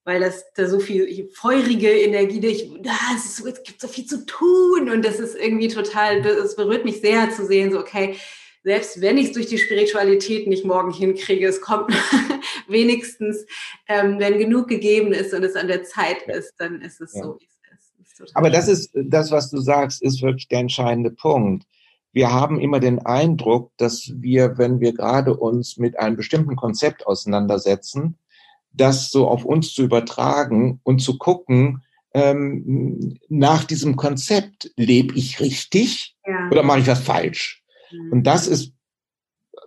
[0.03, 4.26] weil das da so viel feurige Energie, ich, das ist, es gibt so viel zu
[4.26, 8.15] tun und das ist irgendwie total, es berührt mich sehr zu sehen, so okay,
[8.64, 11.91] selbst wenn ich es durch die Spiritualität nicht morgen hinkriege, es kommt
[12.68, 13.45] wenigstens,
[13.88, 17.23] ähm, wenn genug gegeben ist und es an der Zeit ist, dann ist es ja.
[17.23, 18.19] so, wie es ist.
[18.22, 21.65] ist Aber das ist, das, was du sagst, ist wirklich der entscheidende Punkt.
[22.14, 27.07] Wir haben immer den Eindruck, dass wir, wenn wir gerade uns mit einem bestimmten Konzept
[27.07, 28.18] auseinandersetzen,
[28.73, 31.84] das so auf uns zu übertragen und zu gucken,
[32.14, 36.49] ähm, nach diesem Konzept, lebe ich richtig ja.
[36.52, 37.64] oder mache ich was falsch?
[37.91, 38.11] Mhm.
[38.11, 38.73] Und das ist,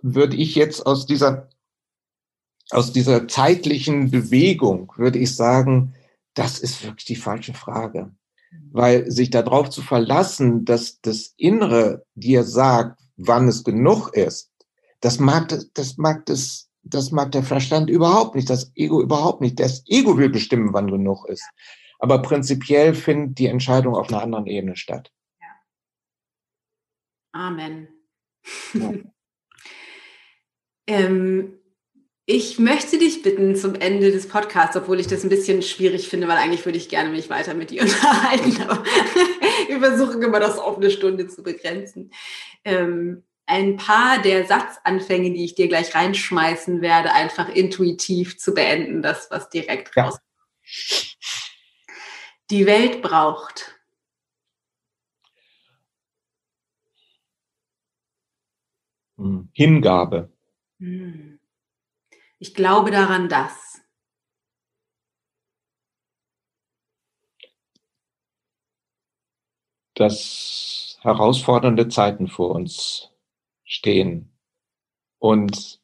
[0.01, 1.49] würde ich jetzt aus dieser,
[2.69, 5.93] aus dieser zeitlichen Bewegung, würde ich sagen,
[6.33, 8.11] das ist wirklich die falsche Frage.
[8.51, 8.69] Mhm.
[8.71, 14.51] Weil sich darauf zu verlassen, dass das Innere dir sagt, wann es genug ist,
[14.99, 19.59] das mag, das mag das das mag der Verstand überhaupt nicht, das Ego überhaupt nicht.
[19.59, 21.43] Das Ego will bestimmen, wann genug ist.
[21.99, 25.11] Aber prinzipiell findet die Entscheidung auf einer anderen Ebene statt.
[27.31, 27.89] Amen.
[28.73, 28.93] Ja.
[30.87, 31.59] ähm,
[32.27, 36.27] ich möchte dich bitten zum Ende des Podcasts, obwohl ich das ein bisschen schwierig finde,
[36.27, 38.83] weil eigentlich würde ich gerne mich weiter mit dir unterhalten, aber
[39.67, 42.11] wir versuchen immer das auf eine Stunde zu begrenzen.
[42.63, 49.01] Ähm, ein paar der Satzanfänge, die ich dir gleich reinschmeißen werde, einfach intuitiv zu beenden,
[49.01, 50.19] das, was direkt raus.
[52.49, 53.79] Die Welt braucht.
[59.17, 59.49] Hm.
[59.53, 60.31] Hingabe.
[60.79, 61.39] Hm.
[62.39, 63.81] Ich glaube daran, dass.
[69.93, 73.14] Dass herausfordernde Zeiten vor uns
[73.65, 74.31] stehen
[75.19, 75.81] und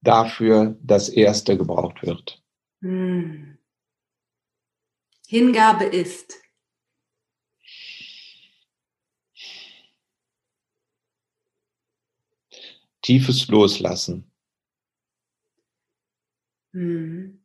[0.00, 2.42] dafür das Erste gebraucht wird.
[2.80, 3.58] Hm.
[5.26, 6.40] Hingabe ist.
[13.02, 14.30] Tiefes Loslassen.
[16.72, 17.44] Hm.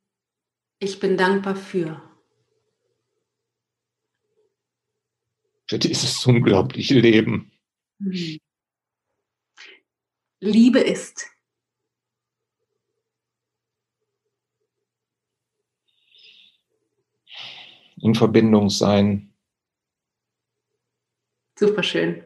[0.79, 2.01] Ich bin dankbar für.
[5.67, 7.51] Für dieses unglaubliche Leben.
[7.99, 8.39] Hm.
[10.45, 11.27] Liebe ist.
[17.97, 19.33] In Verbindung sein.
[21.57, 22.25] Super schön.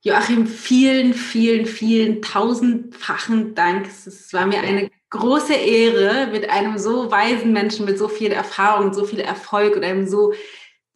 [0.00, 3.86] Joachim, vielen, vielen, vielen tausendfachen Dank.
[3.86, 8.94] Es war mir eine große Ehre, mit einem so weisen Menschen, mit so viel Erfahrung,
[8.94, 10.32] so viel Erfolg und einem so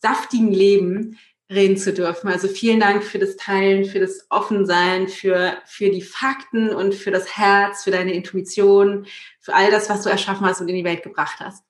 [0.00, 1.18] saftigen Leben
[1.52, 2.28] reden zu dürfen.
[2.28, 7.10] Also vielen Dank für das Teilen, für das Offensein, für, für die Fakten und für
[7.10, 9.06] das Herz, für deine Intuition,
[9.40, 11.64] für all das, was du erschaffen hast und in die Welt gebracht hast.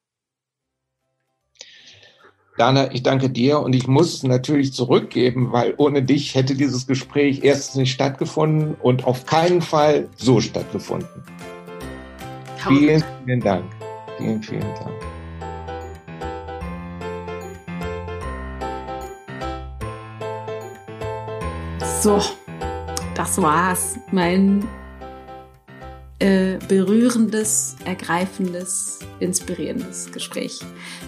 [2.59, 6.87] Dana, ich danke dir und ich muss es natürlich zurückgeben, weil ohne dich hätte dieses
[6.87, 11.09] Gespräch erstens nicht stattgefunden und auf keinen Fall so stattgefunden.
[12.69, 13.65] Vielen, vielen Dank.
[14.19, 15.02] Vielen, vielen Dank.
[22.03, 22.21] So,
[23.15, 23.97] das war's.
[24.11, 24.67] Mein
[26.19, 30.59] äh, berührendes, ergreifendes, inspirierendes Gespräch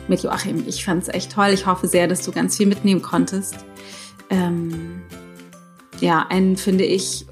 [0.07, 0.63] mit Joachim.
[0.69, 1.49] Ich fand es echt toll.
[1.49, 3.57] Ich hoffe sehr, dass du ganz viel mitnehmen konntest.
[4.31, 5.03] Ähm,
[5.99, 7.27] ja, ein, finde ich,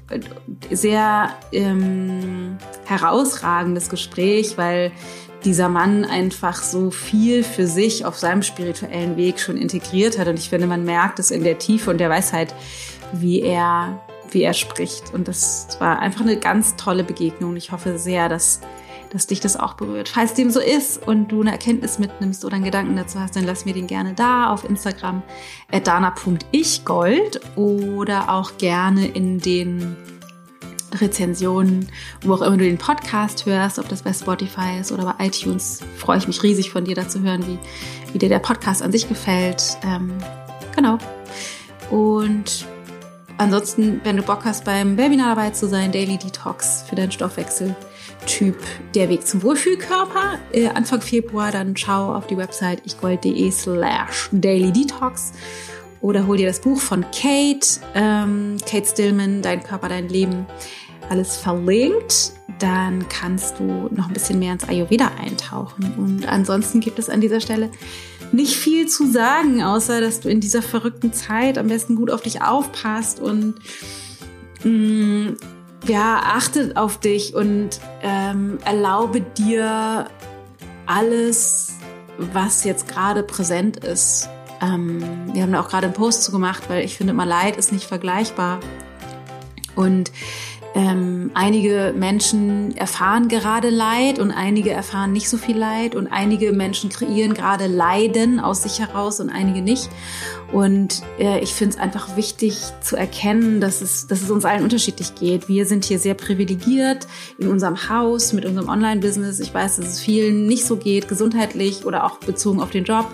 [0.69, 4.91] sehr ähm, herausragendes Gespräch, weil
[5.45, 10.27] dieser Mann einfach so viel für sich auf seinem spirituellen Weg schon integriert hat.
[10.27, 12.53] Und ich finde, man merkt es in der Tiefe und der Weisheit,
[13.13, 15.13] wie er, wie er spricht.
[15.13, 17.55] Und das war einfach eine ganz tolle Begegnung.
[17.55, 18.61] Ich hoffe sehr, dass,
[19.11, 20.09] dass dich das auch berührt.
[20.09, 23.45] Falls dem so ist und du eine Erkenntnis mitnimmst oder einen Gedanken dazu hast, dann
[23.45, 25.21] lass mir den gerne da auf Instagram
[25.83, 29.95] dana.ichgold oder auch gerne in den
[30.99, 31.87] Rezensionen,
[32.21, 35.81] wo auch immer du den Podcast hörst, ob das bei Spotify ist oder bei iTunes,
[35.97, 37.57] freue ich mich riesig von dir dazu hören, wie,
[38.13, 39.77] wie dir der Podcast an sich gefällt.
[39.83, 40.13] Ähm,
[40.75, 40.97] genau.
[41.89, 42.67] Und
[43.37, 48.57] Ansonsten, wenn du Bock hast, beim Webinar dabei zu sein, Daily Detox für deinen Stoffwechsel-Typ,
[48.93, 54.71] der Weg zum Wohlfühlkörper, äh, Anfang Februar, dann schau auf die Website ichgold.de slash Daily
[54.71, 55.33] Detox
[56.01, 60.45] oder hol dir das Buch von Kate, ähm, Kate Stillman, Dein Körper, dein Leben,
[61.09, 62.33] alles verlinkt.
[62.59, 65.93] Dann kannst du noch ein bisschen mehr ins Ayurveda eintauchen.
[65.97, 67.69] Und ansonsten gibt es an dieser Stelle
[68.33, 72.21] nicht viel zu sagen, außer dass du in dieser verrückten Zeit am besten gut auf
[72.21, 73.55] dich aufpasst und
[74.63, 75.37] mh, mm,
[75.87, 80.07] ja, achtet auf dich und ähm, erlaube dir
[80.85, 81.73] alles,
[82.17, 84.29] was jetzt gerade präsent ist.
[84.61, 85.03] Ähm,
[85.33, 87.71] wir haben da auch gerade einen Post zu gemacht, weil ich finde immer Leid ist
[87.71, 88.59] nicht vergleichbar.
[89.75, 90.11] Und
[90.75, 96.51] ähm, einige Menschen erfahren gerade Leid und einige erfahren nicht so viel Leid und einige
[96.51, 99.89] Menschen kreieren gerade Leiden aus sich heraus und einige nicht.
[100.51, 104.63] Und äh, ich finde es einfach wichtig zu erkennen, dass es, dass es uns allen
[104.63, 105.47] unterschiedlich geht.
[105.47, 109.39] Wir sind hier sehr privilegiert in unserem Haus mit unserem Online-Business.
[109.39, 113.11] Ich weiß, dass es vielen nicht so geht, gesundheitlich oder auch bezogen auf den Job.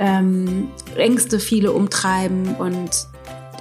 [0.00, 3.08] Ähm, Ängste viele umtreiben und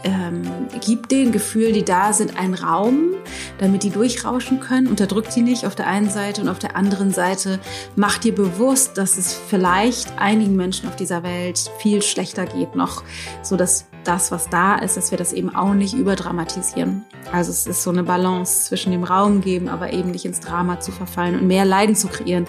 [0.08, 0.42] ähm,
[0.80, 3.14] gibt den Gefühl, die da sind, einen Raum,
[3.60, 4.88] damit die durchrauschen können.
[4.88, 7.60] Unterdrückt die nicht auf der einen Seite und auf der anderen Seite
[7.96, 13.04] macht dir bewusst, dass es vielleicht einigen Menschen auf dieser Welt viel schlechter geht noch,
[13.44, 17.04] so dass das, was da ist, dass wir das eben auch nicht überdramatisieren.
[17.34, 20.80] Also es ist so eine Balance zwischen dem Raum geben, aber eben nicht ins Drama
[20.80, 22.46] zu verfallen und mehr Leiden zu kreieren,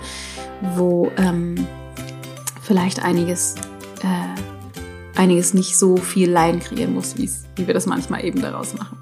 [0.76, 1.66] wo ähm,
[2.62, 3.56] vielleicht einiges
[4.02, 4.57] äh,
[5.18, 8.98] einiges nicht so viel Leiden kreieren muss, wie wir das manchmal eben daraus machen.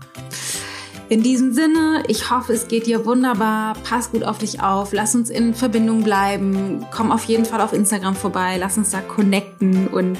[1.08, 3.74] In diesem Sinne, ich hoffe, es geht dir wunderbar.
[3.84, 4.92] Pass gut auf dich auf.
[4.92, 6.84] Lass uns in Verbindung bleiben.
[6.90, 8.56] Komm auf jeden Fall auf Instagram vorbei.
[8.58, 9.86] Lass uns da connecten.
[9.86, 10.18] Und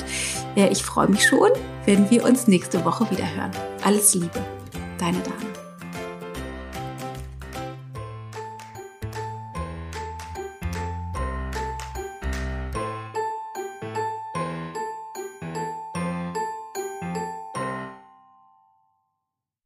[0.55, 1.51] ja, ich freue mich schon,
[1.86, 3.51] wenn wir uns nächste Woche wieder hören.
[3.85, 4.31] Alles Liebe.
[4.98, 5.56] Deine Dame.